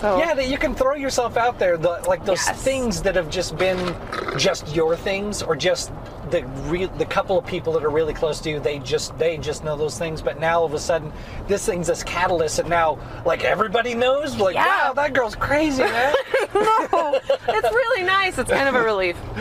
So 0.00 0.18
yeah, 0.18 0.34
that 0.34 0.48
you 0.48 0.58
can 0.58 0.74
throw 0.74 0.94
yourself 0.94 1.36
out 1.38 1.58
there, 1.58 1.78
the, 1.78 2.02
like 2.06 2.24
those 2.24 2.44
Yes. 2.46 2.62
things 2.62 3.00
that 3.02 3.14
have 3.16 3.30
just 3.30 3.56
been 3.56 3.96
just 4.36 4.74
your 4.74 4.94
things, 4.94 5.42
or 5.42 5.56
just 5.56 5.90
the 6.30 6.44
re- 6.66 6.86
the 6.98 7.04
couple 7.06 7.38
of 7.38 7.46
people 7.46 7.72
that 7.74 7.84
are 7.84 7.90
really 7.90 8.14
close 8.14 8.40
to 8.40 8.50
you. 8.50 8.60
They 8.60 8.78
just 8.78 9.16
they 9.18 9.36
just 9.38 9.64
know 9.64 9.76
those 9.76 9.98
things, 9.98 10.22
but 10.22 10.38
now 10.40 10.60
all 10.60 10.66
of 10.66 10.74
a 10.74 10.78
sudden, 10.78 11.12
this 11.46 11.64
thing's 11.66 11.86
this 11.86 12.02
catalyst, 12.02 12.58
and 12.58 12.68
now 12.68 12.98
like 13.24 13.44
everybody 13.44 13.94
knows. 13.94 14.36
Like, 14.36 14.54
Yeah. 14.54 14.88
wow, 14.88 14.92
that 14.94 15.12
girl's 15.12 15.34
crazy, 15.36 15.82
man. 15.82 16.14
no, 16.54 17.20
it's 17.24 17.70
really 17.72 18.02
nice. 18.04 18.38
It's 18.38 18.50
kind 18.50 18.68
of 18.68 18.74
a 18.74 18.82
relief. 18.82 19.16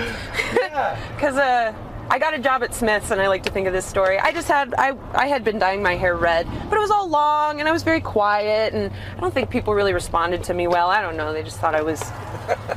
yeah. 0.56 1.00
Because 1.16 1.38
uh, 1.38 1.74
I 2.10 2.20
got 2.20 2.34
a 2.34 2.40
job 2.40 2.64
at 2.64 2.74
Smith's, 2.74 3.12
and 3.12 3.20
I 3.22 3.28
like 3.28 3.44
to 3.44 3.52
think 3.52 3.68
of 3.68 3.74
this 3.74 3.86
story. 3.86 4.20
I 4.20 4.32
just 4.32 4.48
had 4.48 4.74
I 4.78 4.96
I 5.14 5.28
had 5.28 5.44
been 5.44 5.60
dyeing 5.60 5.82
my 5.82 5.96
hair 5.96 6.16
red, 6.16 6.48
but 6.70 6.78
it 6.78 6.80
was 6.80 6.92
all 6.92 7.10
long, 7.10 7.60
and 7.60 7.68
I 7.68 7.72
was 7.72 7.84
very 7.84 8.02
quiet, 8.02 8.74
and 8.74 8.92
I 9.18 9.20
don't 9.20 9.34
think 9.34 9.50
people 9.50 9.74
really 9.74 9.94
responded 9.94 10.44
to 10.46 10.54
me 10.54 10.68
well. 10.68 10.90
I 10.90 11.02
don't 11.02 11.18
know. 11.18 11.34
They 11.34 11.44
just 11.44 11.60
thought 11.60 11.76
I 11.76 11.82
was 11.82 12.00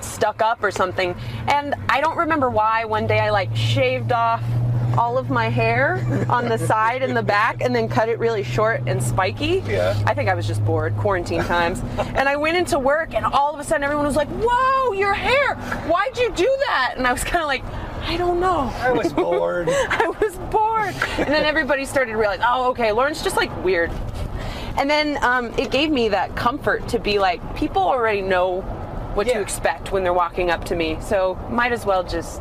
stuck 0.01 0.43
up 0.43 0.63
or 0.63 0.71
something. 0.71 1.15
And 1.47 1.75
I 1.89 2.01
don't 2.01 2.17
remember 2.17 2.51
why. 2.51 2.85
One 2.85 3.07
day 3.07 3.21
I 3.21 3.31
like 3.31 3.55
shaved 3.55 4.13
off 4.13 4.43
all 4.97 5.17
of 5.19 5.31
my 5.31 5.49
hair 5.49 6.05
on 6.29 6.49
the 6.49 6.59
side 6.59 7.03
and 7.03 7.17
the 7.17 7.23
back 7.23 7.61
and 7.61 7.75
then 7.75 7.89
cut 7.89 8.09
it 8.09 8.19
really 8.19 8.43
short 8.43 8.83
and 8.87 9.03
spiky. 9.03 9.63
Yeah. 9.67 10.01
I 10.07 10.15
think 10.15 10.29
I 10.29 10.35
was 10.35 10.47
just 10.47 10.65
bored, 10.65 10.97
quarantine 10.97 11.45
times. 11.45 11.81
and 11.99 12.29
I 12.29 12.35
went 12.37 12.57
into 12.57 12.79
work 12.79 13.15
and 13.15 13.25
all 13.25 13.55
of 13.55 13.61
a 13.61 13.65
sudden 13.65 13.85
everyone 13.85 14.07
was 14.07 14.17
like, 14.17 14.29
Whoa, 14.29 14.93
your 14.95 15.15
hair! 15.15 15.55
Why'd 15.87 16.17
you 16.19 16.33
do 16.33 16.57
that? 16.67 16.95
And 16.97 17.07
I 17.07 17.13
was 17.13 17.23
kind 17.23 17.43
of 17.43 17.47
like, 17.47 17.63
I 18.03 18.17
don't 18.17 18.41
know. 18.41 18.73
I 18.77 18.93
was 18.93 19.13
bored. 19.13 19.69
I 19.73 20.09
was 20.21 20.37
bored. 20.51 20.95
And 21.19 21.29
then 21.29 21.45
everybody 21.45 21.85
started 21.85 22.17
realize, 22.17 22.41
oh, 22.47 22.71
okay, 22.71 22.93
Lauren's 22.93 23.23
just 23.23 23.37
like 23.37 23.55
weird. 23.65 23.91
And 24.77 24.89
then 24.89 25.23
um, 25.25 25.47
it 25.59 25.71
gave 25.71 25.91
me 25.91 26.09
that 26.11 26.37
comfort 26.37 26.89
to 26.89 26.99
be 26.99 27.19
like, 27.19 27.41
people 27.57 27.83
already 27.83 28.23
know 28.23 28.61
what 29.15 29.27
Yeah. 29.27 29.35
to 29.35 29.41
expect 29.41 29.91
when 29.93 30.05
they're 30.05 30.13
walking 30.13 30.51
up 30.51 30.65
to 30.67 30.77
me. 30.77 30.99
So 31.01 31.35
might 31.51 31.73
as 31.73 31.85
well 31.85 32.05
just 32.05 32.41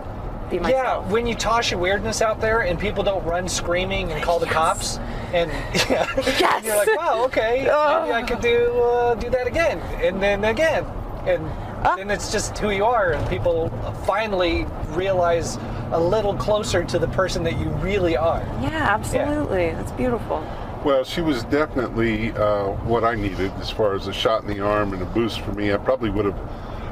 be 0.50 0.60
myself. 0.60 1.06
Yeah, 1.06 1.12
when 1.12 1.26
you 1.28 1.34
toss 1.36 1.72
your 1.72 1.80
weirdness 1.80 2.22
out 2.22 2.39
there 2.39 2.62
and 2.62 2.80
people 2.80 3.04
don't 3.04 3.26
run 3.26 3.50
screaming 3.50 4.12
and 4.12 4.24
call 4.24 4.39
the 4.39 4.46
cops, 4.46 4.98
and 5.34 5.52
yeah, 5.89 6.06
Yes. 6.15 6.63
you're 6.63 6.78
like, 6.78 6.96
wow, 6.96 7.24
okay, 7.26 7.58
maybe 7.63 8.13
I 8.13 8.24
could 8.26 8.39
do 8.39 8.80
uh, 8.80 9.15
do 9.15 9.30
that 9.32 9.48
again, 9.48 9.80
and 10.02 10.22
then 10.24 10.46
again, 10.46 10.86
and 11.26 11.43
Then 11.97 12.12
it's 12.12 12.32
just 12.32 12.58
who 12.58 12.71
you 12.71 12.86
are, 12.86 13.13
and 13.13 13.30
people 13.30 13.69
finally 14.06 14.65
realize 14.89 15.58
a 15.91 16.00
little 16.00 16.36
closer 16.36 16.84
to 16.84 17.00
the 17.00 17.08
person 17.08 17.43
that 17.43 17.58
you 17.58 17.69
really 17.69 18.17
are. 18.17 18.41
Yeah, 18.62 18.88
absolutely. 18.89 19.71
That's 19.71 19.91
beautiful. 19.93 20.45
well, 20.84 21.04
she 21.04 21.21
was 21.21 21.43
definitely 21.45 22.32
uh, 22.34 22.71
what 22.84 23.04
I 23.04 23.15
needed 23.15 23.52
as 23.54 23.69
far 23.69 23.95
as 23.95 24.08
a 24.08 24.13
shot 24.13 24.43
in 24.43 24.47
the 24.47 24.60
arm 24.60 24.93
and 24.93 25.02
a 25.02 25.06
boost 25.06 25.41
for 25.41 25.54
me. 25.54 25.73
I 25.73 25.78
probably 25.78 26.10
would 26.10 26.26
have, 26.26 26.39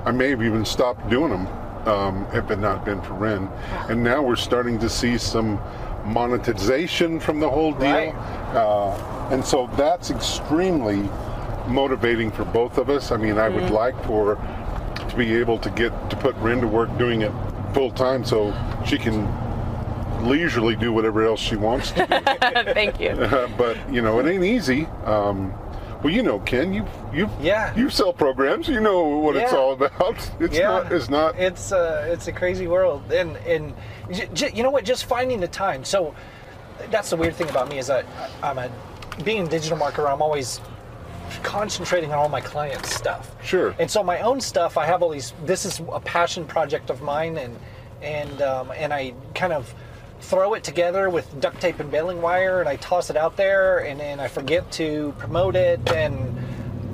I 0.05 0.11
may 0.11 0.29
have 0.29 0.41
even 0.41 0.63
stopped 0.65 1.09
doing 1.09 1.31
them 1.31 1.47
um, 1.87 2.27
if 2.33 2.49
it 2.49 2.59
not 2.59 2.85
been 2.85 3.01
for 3.01 3.13
Ren. 3.13 3.49
And 3.89 4.03
now 4.03 4.21
we're 4.23 4.35
starting 4.35 4.79
to 4.79 4.89
see 4.89 5.17
some 5.17 5.59
monetization 6.05 7.19
from 7.19 7.39
the 7.39 7.49
whole 7.49 7.73
deal. 7.73 7.91
Right. 7.91 8.15
Uh, 8.55 9.29
and 9.31 9.43
so 9.43 9.69
that's 9.75 10.09
extremely 10.11 11.09
motivating 11.67 12.31
for 12.31 12.45
both 12.45 12.77
of 12.77 12.89
us. 12.89 13.11
I 13.11 13.17
mean, 13.17 13.37
I 13.37 13.49
would 13.49 13.71
like 13.71 14.01
for 14.05 14.37
to 15.15 15.23
be 15.25 15.35
able 15.35 15.57
to 15.59 15.69
get 15.71 16.09
to 16.09 16.15
put 16.17 16.35
Ren 16.37 16.61
to 16.61 16.67
work 16.67 16.95
doing 16.97 17.21
it 17.21 17.31
full 17.73 17.91
time 17.91 18.23
so 18.23 18.53
she 18.85 18.97
can 18.97 19.27
leisurely 20.27 20.75
do 20.75 20.91
whatever 20.93 21.25
else 21.25 21.39
she 21.39 21.55
wants 21.55 21.91
to 21.91 22.05
do. 22.05 22.05
Thank 22.73 22.99
you. 22.99 23.15
but 23.57 23.77
you 23.91 24.01
know, 24.01 24.19
it 24.19 24.25
ain't 24.27 24.43
easy. 24.43 24.85
Um, 25.05 25.53
well, 26.03 26.13
you 26.13 26.21
know, 26.21 26.39
Ken, 26.39 26.73
you 26.73 26.85
you 27.13 27.29
Yeah. 27.41 27.75
you 27.75 27.89
sell 27.89 28.13
programs. 28.13 28.67
You 28.67 28.79
know 28.79 29.03
what 29.03 29.35
it's 29.35 29.53
all 29.53 29.73
about. 29.73 30.29
It's 30.39 30.57
not. 30.59 30.91
It's 30.91 31.09
not. 31.09 31.39
It's 31.39 31.71
uh, 31.71 32.05
it's 32.09 32.27
a 32.27 32.31
crazy 32.31 32.67
world, 32.67 33.11
and 33.11 33.35
and 33.37 33.73
j- 34.11 34.29
j- 34.33 34.51
you 34.53 34.61
know 34.63 34.69
what? 34.71 34.85
Just 34.85 35.05
finding 35.05 35.39
the 35.39 35.47
time. 35.47 35.83
So 35.83 36.13
that's 36.91 37.09
the 37.09 37.15
weird 37.15 37.35
thing 37.35 37.49
about 37.49 37.69
me 37.69 37.79
is 37.79 37.87
that 37.87 38.05
I'm 38.43 38.57
a 38.59 38.69
being 39.23 39.47
a 39.47 39.49
digital 39.49 39.77
marketer. 39.77 40.11
I'm 40.11 40.21
always 40.21 40.59
concentrating 41.45 42.11
on 42.11 42.17
all 42.17 42.27
my 42.27 42.41
clients' 42.41 42.93
stuff. 42.93 43.35
Sure. 43.43 43.75
And 43.79 43.89
so 43.89 44.03
my 44.03 44.19
own 44.19 44.41
stuff, 44.41 44.77
I 44.77 44.85
have 44.85 45.01
all 45.01 45.09
these. 45.09 45.33
This 45.45 45.65
is 45.65 45.79
a 45.93 45.99
passion 45.99 46.45
project 46.45 46.89
of 46.89 47.01
mine, 47.01 47.37
and 47.37 47.57
and 48.01 48.41
um, 48.41 48.71
and 48.75 48.91
I 48.93 49.13
kind 49.35 49.53
of 49.53 49.73
throw 50.21 50.55
it 50.55 50.63
together 50.63 51.09
with 51.09 51.39
duct 51.39 51.61
tape 51.61 51.79
and 51.79 51.91
baling 51.91 52.21
wire, 52.21 52.59
and 52.59 52.67
I 52.67 52.77
toss 52.77 53.09
it 53.09 53.15
out 53.15 53.37
there, 53.37 53.79
and 53.79 53.99
then 53.99 54.19
I 54.19 54.27
forget 54.27 54.69
to 54.73 55.13
promote 55.19 55.55
it, 55.55 55.79
and 55.91 56.35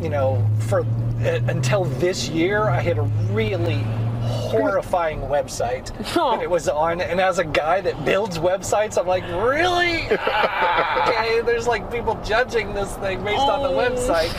you 0.03 0.09
know, 0.09 0.45
for 0.59 0.81
uh, 0.81 1.39
until 1.47 1.85
this 1.85 2.27
year, 2.27 2.63
I 2.63 2.81
had 2.81 2.97
a 2.97 3.03
really 3.31 3.83
horrifying 4.21 5.21
website 5.21 5.91
Oh. 6.17 6.31
that 6.35 6.43
it 6.43 6.49
was 6.49 6.67
on 6.69 7.01
and 7.01 7.19
as 7.19 7.39
a 7.39 7.43
guy 7.45 7.81
that 7.81 8.03
builds 8.05 8.37
websites 8.37 8.97
i'm 8.99 9.07
like 9.07 9.23
really 9.23 10.05
Ah, 10.11 11.09
okay 11.09 11.41
there's 11.41 11.67
like 11.67 11.91
people 11.91 12.19
judging 12.23 12.73
this 12.73 12.93
thing 12.97 13.23
based 13.23 13.39
on 13.39 13.63
the 13.63 13.69
Oh. 13.69 13.89
website 13.89 14.33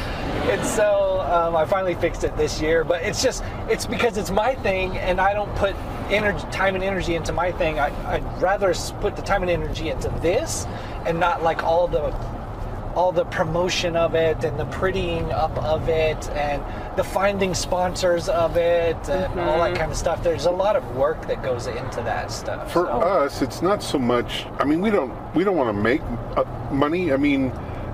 and 0.50 0.64
so 0.66 1.20
um, 1.30 1.54
I 1.54 1.64
finally 1.64 1.94
fixed 1.94 2.24
it 2.24 2.36
this 2.36 2.60
year. 2.60 2.82
But 2.82 3.02
it's 3.02 3.22
just 3.22 3.44
it's 3.68 3.86
because 3.86 4.16
it's 4.18 4.30
my 4.32 4.56
thing, 4.56 4.98
and 4.98 5.20
I 5.20 5.32
don't 5.34 5.54
put 5.54 5.74
energy, 6.10 6.44
time 6.50 6.74
and 6.74 6.82
energy 6.82 7.14
into 7.14 7.32
my 7.32 7.52
thing. 7.52 7.78
I, 7.78 7.90
I'd 8.14 8.42
rather 8.42 8.74
put 9.00 9.14
the 9.14 9.22
time 9.22 9.42
and 9.42 9.50
energy 9.50 9.88
into 9.90 10.08
this, 10.20 10.66
and 11.06 11.20
not 11.20 11.42
like 11.44 11.62
all 11.62 11.86
the 11.86 12.10
all 12.94 13.12
the 13.12 13.24
promotion 13.26 13.96
of 13.96 14.14
it 14.14 14.44
and 14.44 14.58
the 14.58 14.66
prettying 14.66 15.30
up 15.32 15.56
of 15.58 15.88
it 15.88 16.28
and 16.30 16.62
the 16.96 17.04
finding 17.04 17.54
sponsors 17.54 18.28
of 18.28 18.56
it 18.56 18.96
and 19.08 19.40
all 19.40 19.58
that 19.58 19.76
kind 19.76 19.90
of 19.90 19.96
stuff. 19.96 20.22
There's 20.22 20.46
a 20.46 20.50
lot 20.50 20.76
of 20.76 20.96
work 20.96 21.26
that 21.26 21.42
goes 21.42 21.66
into 21.66 22.02
that 22.02 22.30
stuff. 22.30 22.72
For 22.72 22.86
so- 22.86 23.00
us, 23.00 23.42
it's 23.42 23.62
not 23.62 23.82
so 23.82 23.98
much. 23.98 24.46
I 24.58 24.64
mean, 24.64 24.80
we 24.80 24.90
don't 24.90 25.12
we 25.34 25.44
don't 25.44 25.56
want 25.56 25.74
to 25.74 25.82
make 25.82 26.02
uh, 26.36 26.44
money. 26.70 27.12
I 27.12 27.16
mean, 27.16 27.52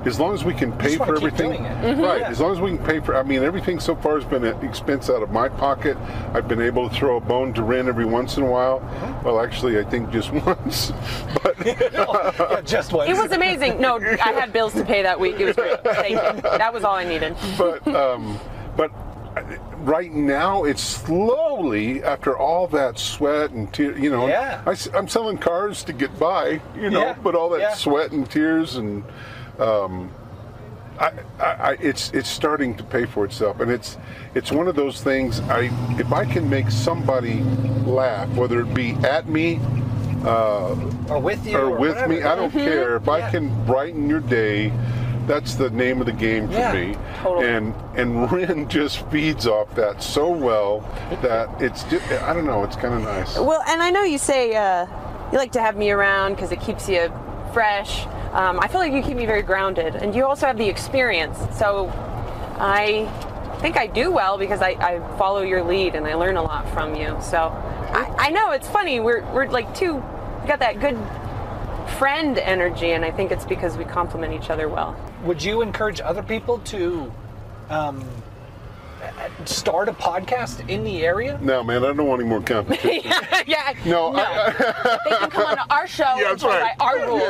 as 0.09 0.19
long 0.19 0.35
as 0.35 0.43
we 0.45 0.55
can 0.55 0.73
pay 0.73 0.97
for 0.97 1.15
everything, 1.17 1.51
doing 1.53 1.65
it. 1.65 1.99
right? 2.03 2.21
Yeah. 2.21 2.29
As 2.31 2.41
long 2.41 2.53
as 2.53 2.61
we 2.61 2.71
can 2.77 2.85
pay 2.85 2.99
for. 3.01 3.15
I 3.17 3.23
mean, 3.23 3.43
everything 3.43 3.79
so 3.79 3.95
far 3.95 4.17
has 4.19 4.25
been 4.25 4.45
an 4.45 4.65
expense 4.65 5.09
out 5.11 5.23
of 5.23 5.31
my 5.31 5.49
pocket. 5.49 5.97
I've 6.35 6.49
been 6.49 6.61
able 6.61 6.89
to 6.89 6.95
throw 6.95 7.17
a 7.19 7.21
bone 7.21 7.53
to 7.55 7.63
Ren 7.63 7.89
every 7.89 8.05
once 8.07 8.37
in 8.37 8.43
a 8.43 8.51
while. 8.51 8.79
Uh-huh. 8.79 9.21
Well, 9.25 9.41
actually, 9.41 9.79
I 9.79 9.85
think 9.85 10.11
just 10.11 10.33
once. 10.47 10.93
But 11.43 11.55
Yeah, 11.67 12.61
just 12.65 12.93
once. 12.93 13.11
It 13.11 13.17
was 13.17 13.33
amazing. 13.33 13.81
No, 13.81 13.99
I 14.01 14.33
had 14.33 14.53
bills 14.53 14.73
to 14.75 14.85
pay 14.85 15.03
that 15.03 15.21
week. 15.21 15.39
It 15.39 15.45
was 15.45 15.57
great. 15.57 15.83
Thank 15.85 16.11
you. 16.11 16.41
That 16.43 16.73
was 16.73 16.83
all 16.85 16.95
I 16.97 17.05
needed. 17.05 17.37
but 17.57 17.87
um, 17.89 18.39
but 18.77 18.91
right 19.85 20.13
now, 20.13 20.65
it's 20.65 20.83
slowly 20.83 22.03
after 22.03 22.37
all 22.37 22.67
that 22.69 22.99
sweat 22.99 23.51
and 23.51 23.73
tears. 23.73 23.99
You 24.01 24.11
know, 24.11 24.27
Yeah. 24.27 24.63
I, 24.67 24.77
am 24.97 25.07
selling 25.09 25.39
cars 25.39 25.85
to 25.85 25.93
get 25.93 26.19
by. 26.19 26.61
You 26.77 26.91
know, 26.91 27.01
Yeah, 27.01 27.17
but 27.23 27.35
all 27.35 27.49
that 27.51 27.61
yeah. 27.61 27.75
sweat 27.75 28.13
and 28.13 28.29
tears 28.31 28.77
and 28.77 29.05
um, 29.59 30.11
I, 30.99 31.13
I, 31.39 31.45
I, 31.45 31.73
it's 31.81 32.11
it's 32.13 32.29
starting 32.29 32.77
to 32.77 32.83
pay 32.85 33.07
for 33.07 33.25
itself, 33.25 33.61
and 33.61 33.71
it's 33.71 33.97
it's 34.35 34.51
one 34.51 34.67
of 34.69 34.75
those 34.77 35.01
things. 35.03 35.41
I 35.41 35.71
if 35.99 36.13
I 36.13 36.25
can 36.25 36.49
make 36.51 36.71
somebody 36.71 37.41
laugh, 37.87 38.29
whether 38.37 38.61
it 38.61 38.75
be 38.75 38.93
at 39.05 39.29
me 39.29 39.61
or 40.25 41.21
with 41.21 41.47
you, 41.47 41.57
or 41.57 41.71
with 41.71 41.95
whatever. 41.95 42.09
me, 42.09 42.23
I 42.23 42.35
don't 42.35 42.51
care. 42.51 42.97
If 42.97 43.09
I 43.09 43.31
can 43.31 43.65
brighten 43.65 44.11
your 44.11 44.21
day, 44.21 44.73
that's 45.27 45.55
the 45.55 45.71
name 45.71 46.01
of 46.01 46.07
the 46.07 46.13
game 46.13 46.49
for 46.49 46.55
Yeah, 46.55 46.73
me. 46.73 46.97
totally. 47.23 47.47
And 47.47 47.75
and 47.97 48.31
Ren 48.33 48.69
just 48.69 49.09
feeds 49.11 49.47
off 49.47 49.73
that 49.77 50.03
so 50.03 50.29
well 50.31 50.81
that 51.23 51.63
it's 51.63 51.85
just, 51.85 52.05
I 52.23 52.33
don't 52.33 52.47
know, 52.47 52.65
it's 52.65 52.77
kind 52.77 52.95
of 52.95 53.03
nice. 53.03 53.39
Well, 53.39 53.63
and 53.69 53.81
I 53.83 53.91
know 53.91 54.03
you 54.03 54.19
say 54.19 54.57
uh, 54.57 54.87
you 55.31 55.39
like 55.39 55.53
to 55.53 55.61
have 55.61 55.77
me 55.77 55.91
around 55.93 56.35
because 56.35 56.51
it 56.51 56.61
keeps 56.61 56.89
you 56.89 57.13
fresh. 57.53 58.05
Um, 58.33 58.61
I 58.61 58.69
feel 58.69 58.81
like 58.81 58.93
you 58.93 59.03
keep 59.03 59.17
me 59.17 59.27
very 59.27 59.43
grounded, 59.43 59.97
and 59.97 60.15
you 60.15 60.27
also 60.27 60.47
have 60.47 60.59
the 60.59 60.69
experience. 60.69 61.39
So 61.57 61.89
I 62.59 63.07
think 63.61 63.77
I 63.77 63.87
do 63.87 64.11
well 64.11 64.39
because 64.39 64.63
I, 64.63 64.71
I 64.81 65.19
follow 65.19 65.43
your 65.43 65.63
lead 65.63 65.95
and 65.95 66.07
I 66.07 66.15
learn 66.15 66.37
a 66.37 66.43
lot 66.43 66.69
from 66.73 66.95
you. 66.95 67.17
So 67.21 67.39
I, 67.39 68.15
I 68.19 68.31
know 68.31 68.53
it's 68.53 68.69
funny. 68.69 69.01
We're, 69.01 69.25
we're 69.33 69.49
like 69.49 69.75
two, 69.75 69.95
we 69.97 70.49
got 70.49 70.61
that 70.61 70.79
good 70.81 70.99
friend 71.99 72.39
energy, 72.39 72.93
and 72.93 73.05
I 73.05 73.11
think 73.11 73.33
it's 73.33 73.45
because 73.45 73.77
we 73.77 73.85
complement 73.85 74.33
each 74.35 74.51
other 74.51 74.69
well. 74.69 74.95
Would 75.25 75.43
you 75.43 75.63
encourage 75.63 76.01
other 76.01 76.23
people 76.23 76.59
to 76.59 77.13
um, 77.71 78.05
start 79.45 79.89
a 79.89 79.93
podcast 79.93 80.69
in 80.69 80.85
the 80.85 81.05
area? 81.05 81.39
No, 81.43 81.63
man, 81.63 81.85
I 81.85 81.89
don't 81.93 82.07
want 82.07 82.21
any 82.21 82.29
more 82.29 82.41
competition. 82.43 83.11
yeah. 83.47 83.73
No, 83.87 84.13
I- 84.15 84.53
they 85.05 85.17
can 85.17 85.31
come 85.31 85.47
on 85.47 85.59
our 85.71 85.87
show 85.87 86.15
Yeah, 86.17 86.31
and 86.33 86.41
that's 86.41 86.45
right. 86.45 86.77
by 86.79 86.85
our 86.85 87.07
rules. 87.07 87.23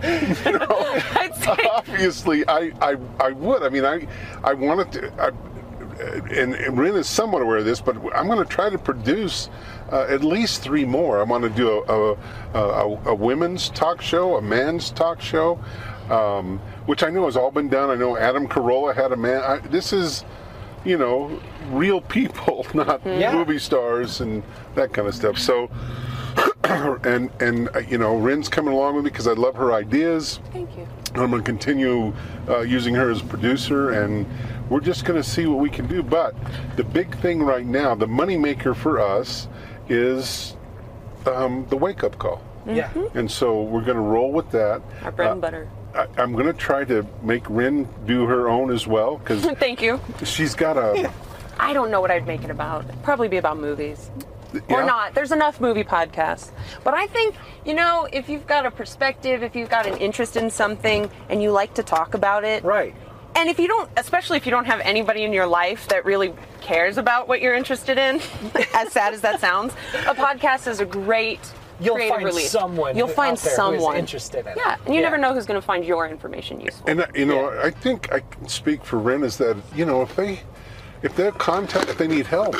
I'd 0.02 1.34
say 1.36 1.68
Obviously, 1.70 2.46
I, 2.48 2.72
I 2.80 2.96
I 3.20 3.30
would. 3.32 3.62
I 3.62 3.68
mean, 3.68 3.84
I 3.84 4.06
I 4.44 4.54
wanted 4.54 4.92
to. 4.92 5.12
I, 5.22 5.30
and, 6.30 6.54
and 6.54 6.78
Ren 6.78 6.94
is 6.94 7.08
somewhat 7.08 7.40
aware 7.40 7.56
of 7.56 7.64
this, 7.64 7.80
but 7.80 7.96
I'm 8.14 8.26
going 8.26 8.38
to 8.38 8.44
try 8.44 8.68
to 8.68 8.76
produce 8.76 9.48
uh, 9.90 10.02
at 10.10 10.22
least 10.22 10.60
three 10.62 10.84
more. 10.84 11.20
I 11.20 11.22
want 11.22 11.42
to 11.44 11.48
do 11.48 11.70
a, 11.70 11.82
a, 11.82 12.16
a, 12.52 12.98
a 13.06 13.14
women's 13.14 13.70
talk 13.70 14.02
show, 14.02 14.36
a 14.36 14.42
man's 14.42 14.90
talk 14.90 15.22
show, 15.22 15.58
um, 16.10 16.58
which 16.86 17.02
I 17.02 17.10
know 17.10 17.24
has 17.26 17.36
all 17.36 17.50
been 17.50 17.68
done. 17.68 17.90
I 17.90 17.94
know 17.94 18.16
Adam 18.16 18.46
Carolla 18.48 18.94
had 18.94 19.12
a 19.12 19.16
man. 19.16 19.42
I, 19.42 19.58
this 19.58 19.92
is, 19.92 20.24
you 20.84 20.96
know, 20.96 21.40
real 21.70 22.00
people, 22.00 22.66
not 22.74 23.00
Yeah. 23.04 23.32
movie 23.34 23.58
stars 23.58 24.20
and 24.20 24.42
that 24.74 24.92
kind 24.92 25.08
of 25.08 25.14
stuff. 25.14 25.38
So, 25.38 25.70
and 26.64 27.30
and 27.40 27.68
uh, 27.74 27.78
you 27.80 27.98
know, 27.98 28.16
Ren's 28.16 28.48
coming 28.48 28.74
along 28.74 28.96
with 28.96 29.04
me 29.04 29.10
because 29.10 29.26
I 29.26 29.32
love 29.32 29.54
her 29.56 29.72
ideas. 29.72 30.40
Thank 30.52 30.76
you. 30.76 30.86
I'm 31.14 31.30
going 31.30 31.42
to 31.42 31.46
continue 31.50 32.12
uh, 32.48 32.60
using 32.60 32.94
her 32.94 33.10
as 33.10 33.22
a 33.22 33.24
producer, 33.24 33.92
and 34.02 34.26
we're 34.68 34.80
just 34.80 35.04
going 35.06 35.20
to 35.20 35.26
see 35.26 35.46
what 35.46 35.60
we 35.60 35.70
can 35.70 35.86
do. 35.86 36.02
But 36.02 36.34
the 36.76 36.84
big 36.84 37.16
thing 37.18 37.42
right 37.42 37.64
now, 37.64 37.94
the 37.94 38.06
moneymaker 38.06 38.76
for 38.76 39.00
us, 39.00 39.48
is 39.88 40.56
um, 41.24 41.64
the 41.70 41.76
wake 41.76 42.04
up 42.04 42.18
call. 42.18 42.42
Yeah. 42.66 42.90
And 43.14 43.30
so 43.30 43.62
we're 43.62 43.84
going 43.84 43.96
to 43.96 44.02
roll 44.02 44.32
with 44.32 44.50
that. 44.50 44.82
Our 45.04 45.12
bread 45.12 45.28
Uh, 45.28 45.32
and 45.32 45.40
butter. 45.40 45.68
I, 45.96 46.06
I'm 46.18 46.32
going 46.32 46.46
to 46.46 46.52
try 46.52 46.84
to 46.84 47.06
make 47.22 47.48
Ren 47.48 47.88
do 48.06 48.26
her 48.26 48.48
own 48.48 48.70
as 48.70 48.86
well 48.86 49.18
because 49.18 49.44
Thank 49.58 49.82
you. 49.82 50.00
she's 50.24 50.54
got 50.54 50.76
a. 50.76 51.10
I 51.58 51.72
don't 51.72 51.90
know 51.90 52.00
what 52.00 52.10
I'd 52.10 52.26
make 52.26 52.44
it 52.44 52.50
about. 52.50 52.84
It'd 52.84 53.02
probably 53.02 53.28
be 53.28 53.38
about 53.38 53.58
movies. 53.58 54.10
Or 54.68 54.84
not. 54.84 55.14
There's 55.14 55.32
enough 55.32 55.60
movie 55.60 55.84
podcasts. 55.84 56.50
But 56.84 56.94
I 56.94 57.06
think, 57.06 57.34
you 57.64 57.74
know, 57.74 58.08
if 58.12 58.28
you've 58.28 58.46
got 58.46 58.64
a 58.64 58.70
perspective, 58.70 59.42
if 59.42 59.56
you've 59.56 59.68
got 59.68 59.86
an 59.86 59.96
interest 59.98 60.36
in 60.36 60.50
something 60.50 61.10
and 61.28 61.42
you 61.42 61.50
like 61.50 61.74
to 61.74 61.82
talk 61.82 62.14
about 62.14 62.44
it. 62.44 62.62
Right. 62.64 62.94
And 63.34 63.50
if 63.50 63.58
you 63.58 63.68
don't, 63.68 63.90
especially 63.98 64.38
if 64.38 64.46
you 64.46 64.50
don't 64.50 64.64
have 64.64 64.80
anybody 64.80 65.22
in 65.24 65.32
your 65.32 65.46
life 65.46 65.88
that 65.88 66.06
really 66.06 66.32
cares 66.62 66.96
about 66.96 67.28
what 67.28 67.42
you're 67.42 67.54
interested 67.54 67.98
in, 67.98 68.16
as 68.74 68.92
sad 68.92 69.12
as 69.12 69.20
that 69.22 69.40
sounds, 69.40 69.74
a 70.06 70.14
podcast 70.14 70.66
is 70.68 70.80
a 70.80 70.86
great 70.86 71.40
You'll 71.80 71.98
find 72.08 72.24
relief. 72.24 72.48
someone 72.48 72.96
You'll 72.96 73.08
who- 73.08 73.12
find 73.14 73.32
out 73.32 73.38
there 73.38 73.50
who 73.50 73.72
is 73.72 73.80
someone 73.80 73.96
interested 73.96 74.40
in 74.46 74.52
it. 74.52 74.56
Yeah, 74.56 74.76
and 74.84 74.94
you 74.94 75.00
Yeah. 75.00 75.06
never 75.08 75.18
know 75.18 75.34
who's 75.34 75.46
going 75.46 75.60
to 75.60 75.66
find 75.66 75.84
your 75.84 76.06
information 76.08 76.60
useful. 76.60 76.88
And 76.88 77.00
uh, 77.02 77.06
you 77.14 77.26
know, 77.26 77.50
I 77.62 77.70
think 77.70 78.12
I 78.12 78.20
can 78.20 78.48
speak 78.48 78.84
for 78.84 78.98
Ren 78.98 79.22
is 79.22 79.36
that 79.38 79.56
you 79.74 79.84
know 79.84 80.02
if 80.02 80.14
they 80.16 80.40
if 81.02 81.14
they're 81.14 81.32
contact 81.32 81.88
if 81.90 81.98
they 81.98 82.08
need 82.08 82.26
help, 82.26 82.56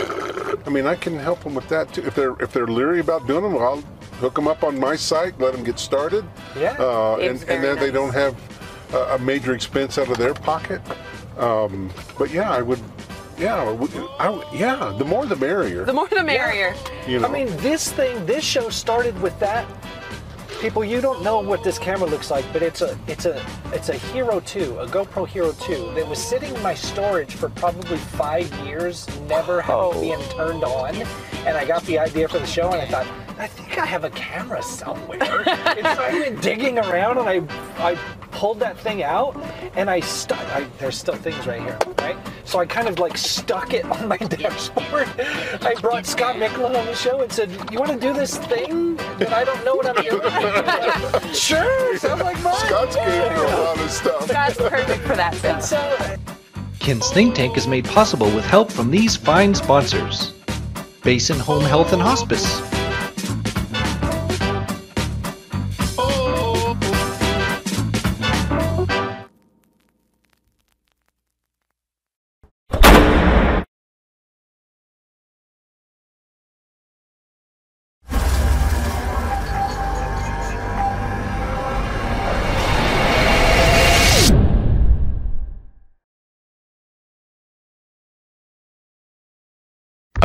I 0.67 0.71
mean 0.71 0.87
I 0.87 0.95
can 0.95 1.19
help 1.19 1.43
them 1.45 1.55
with 1.55 1.69
that 1.69 1.93
too. 1.93 2.03
If 2.07 2.15
they're 2.15 2.35
if 2.41 2.53
they're 2.53 2.67
leery 2.67 3.01
about 3.01 3.27
doing 3.27 3.43
them, 3.43 3.55
well, 3.55 3.65
I'll 3.77 3.83
hook 4.21 4.35
them 4.35 4.49
up 4.49 4.63
on 4.65 4.79
my 4.79 4.97
site, 4.97 5.39
let 5.41 5.53
them 5.55 5.65
get 5.65 5.79
started. 5.79 6.25
Yeah. 6.59 6.77
Uh, 6.79 7.17
and 7.17 7.41
and 7.43 7.43
then 7.43 7.61
very 7.61 7.77
they 7.87 7.91
don't 7.91 8.13
have 8.15 8.35
a, 8.93 9.15
a 9.15 9.19
major 9.19 9.55
expense 9.55 9.99
out 9.99 10.09
of 10.11 10.19
their 10.19 10.35
pocket. 10.35 10.81
Um, 11.39 11.91
but 12.19 12.31
yeah, 12.31 12.51
I 12.51 12.63
would. 12.63 12.81
Yeah, 13.39 13.57
I 13.57 13.71
would- 13.71 13.91
I 14.19 14.43
yeah. 14.55 14.95
The 14.97 15.05
more 15.05 15.27
the 15.27 15.37
merrier. 15.37 15.85
the 15.85 15.93
more 15.93 16.09
the 16.09 16.23
merrier. 16.25 16.75
you 17.07 17.19
know. 17.21 17.29
I 17.29 17.31
mean, 17.31 17.55
this 17.59 17.93
thing, 17.93 18.25
this 18.27 18.45
show 18.45 18.71
started 18.71 19.21
with 19.21 19.39
that. 19.41 19.67
People, 20.63 20.83
you 20.83 21.03
don't 21.03 21.23
know 21.23 21.41
what 21.41 21.63
this 21.63 21.79
camera 21.79 22.09
looks 22.09 22.31
like, 22.31 22.51
but 22.51 22.63
it's 22.63 22.81
a, 22.81 22.99
it's 23.07 23.27
a, 23.27 23.45
it's 23.75 23.91
a 23.91 23.95
Hero 23.95 24.41
2, 24.41 24.79
a 24.81 24.87
GoPro 24.87 25.29
Hero 25.29 25.53
2 25.53 25.93
that 25.95 26.09
was 26.09 26.19
sitting 26.19 26.55
in 26.55 26.63
my 26.63 26.73
storage 26.73 27.35
for 27.35 27.51
probably 27.51 27.99
five 27.99 28.51
years, 28.67 29.07
never 29.29 29.61
having 29.61 29.77
Oh. 29.85 30.01
been 30.01 30.23
turned 30.31 30.65
on. 30.65 30.97
And 31.47 31.59
I 31.59 31.67
got 31.67 31.83
the 31.85 31.99
idea 31.99 32.27
for 32.27 32.39
the 32.39 32.47
show, 32.47 32.71
and 32.73 32.81
I 32.81 32.87
thought, 32.87 33.07
I 33.39 33.47
think 33.49 33.77
I 33.77 33.85
have 33.85 34.05
a 34.05 34.11
camera 34.11 34.63
somewhere. 34.63 35.21
and 35.47 35.87
so 35.87 36.03
I 36.03 36.11
went 36.21 36.41
digging 36.41 36.79
around, 36.79 37.19
and 37.19 37.29
I, 37.29 37.43
I 37.93 37.99
pulled 38.37 38.61
that 38.61 38.79
thing 38.79 39.03
out, 39.03 39.35
and 39.77 39.89
I 39.89 40.01
stuck. 40.01 40.39
I, 40.55 40.67
there's 40.79 40.99
still 40.99 41.17
things 41.17 41.47
right 41.47 41.63
here, 41.63 41.79
right? 41.99 42.17
So 42.45 42.59
I 42.59 42.67
kind 42.67 42.87
of 42.87 42.99
like 42.99 43.17
stuck 43.17 43.73
it 43.73 43.87
on 43.87 44.07
my 44.07 44.17
dashboard. 44.39 45.09
I 45.63 45.75
brought 45.81 46.05
Scott 46.05 46.37
Micklin 46.37 46.79
on 46.79 46.85
the 46.85 46.95
show 46.95 47.23
and 47.23 47.33
said, 47.33 47.51
"You 47.73 47.79
want 47.79 47.93
to 47.93 47.99
do 47.99 48.13
this 48.13 48.37
thing 48.37 48.97
that 49.19 49.33
I 49.33 49.43
don't 49.45 49.65
know 49.65 49.75
what 49.75 49.87
I'm 49.87 50.05
doing?" 50.05 51.33
Sure, 51.35 51.97
sounds 51.97 52.23
like 52.23 52.37
fun. 52.39 52.55
Scott's 52.67 52.97
gave 52.97 53.07
me 53.07 53.19
a 53.19 53.57
lot 53.57 53.81
of 53.81 53.91
stuff. 53.91 54.27
That's 54.27 54.57
perfect 54.57 55.03
for 55.05 55.17
that 55.17 55.35
stuff. 55.35 55.63
So, 55.63 56.17
Ken's 56.79 57.11
Think 57.11 57.35
Tank 57.35 57.57
is 57.57 57.67
made 57.67 57.87
possible 57.87 58.31
with 58.35 58.45
help 58.45 58.71
from 58.71 58.91
these 58.91 59.17
fine 59.17 59.55
sponsors 59.55 60.35
Basin 61.03 61.39
Home 61.39 61.65
Health 61.65 61.95
and 61.95 62.03
Hospice, 62.03 62.61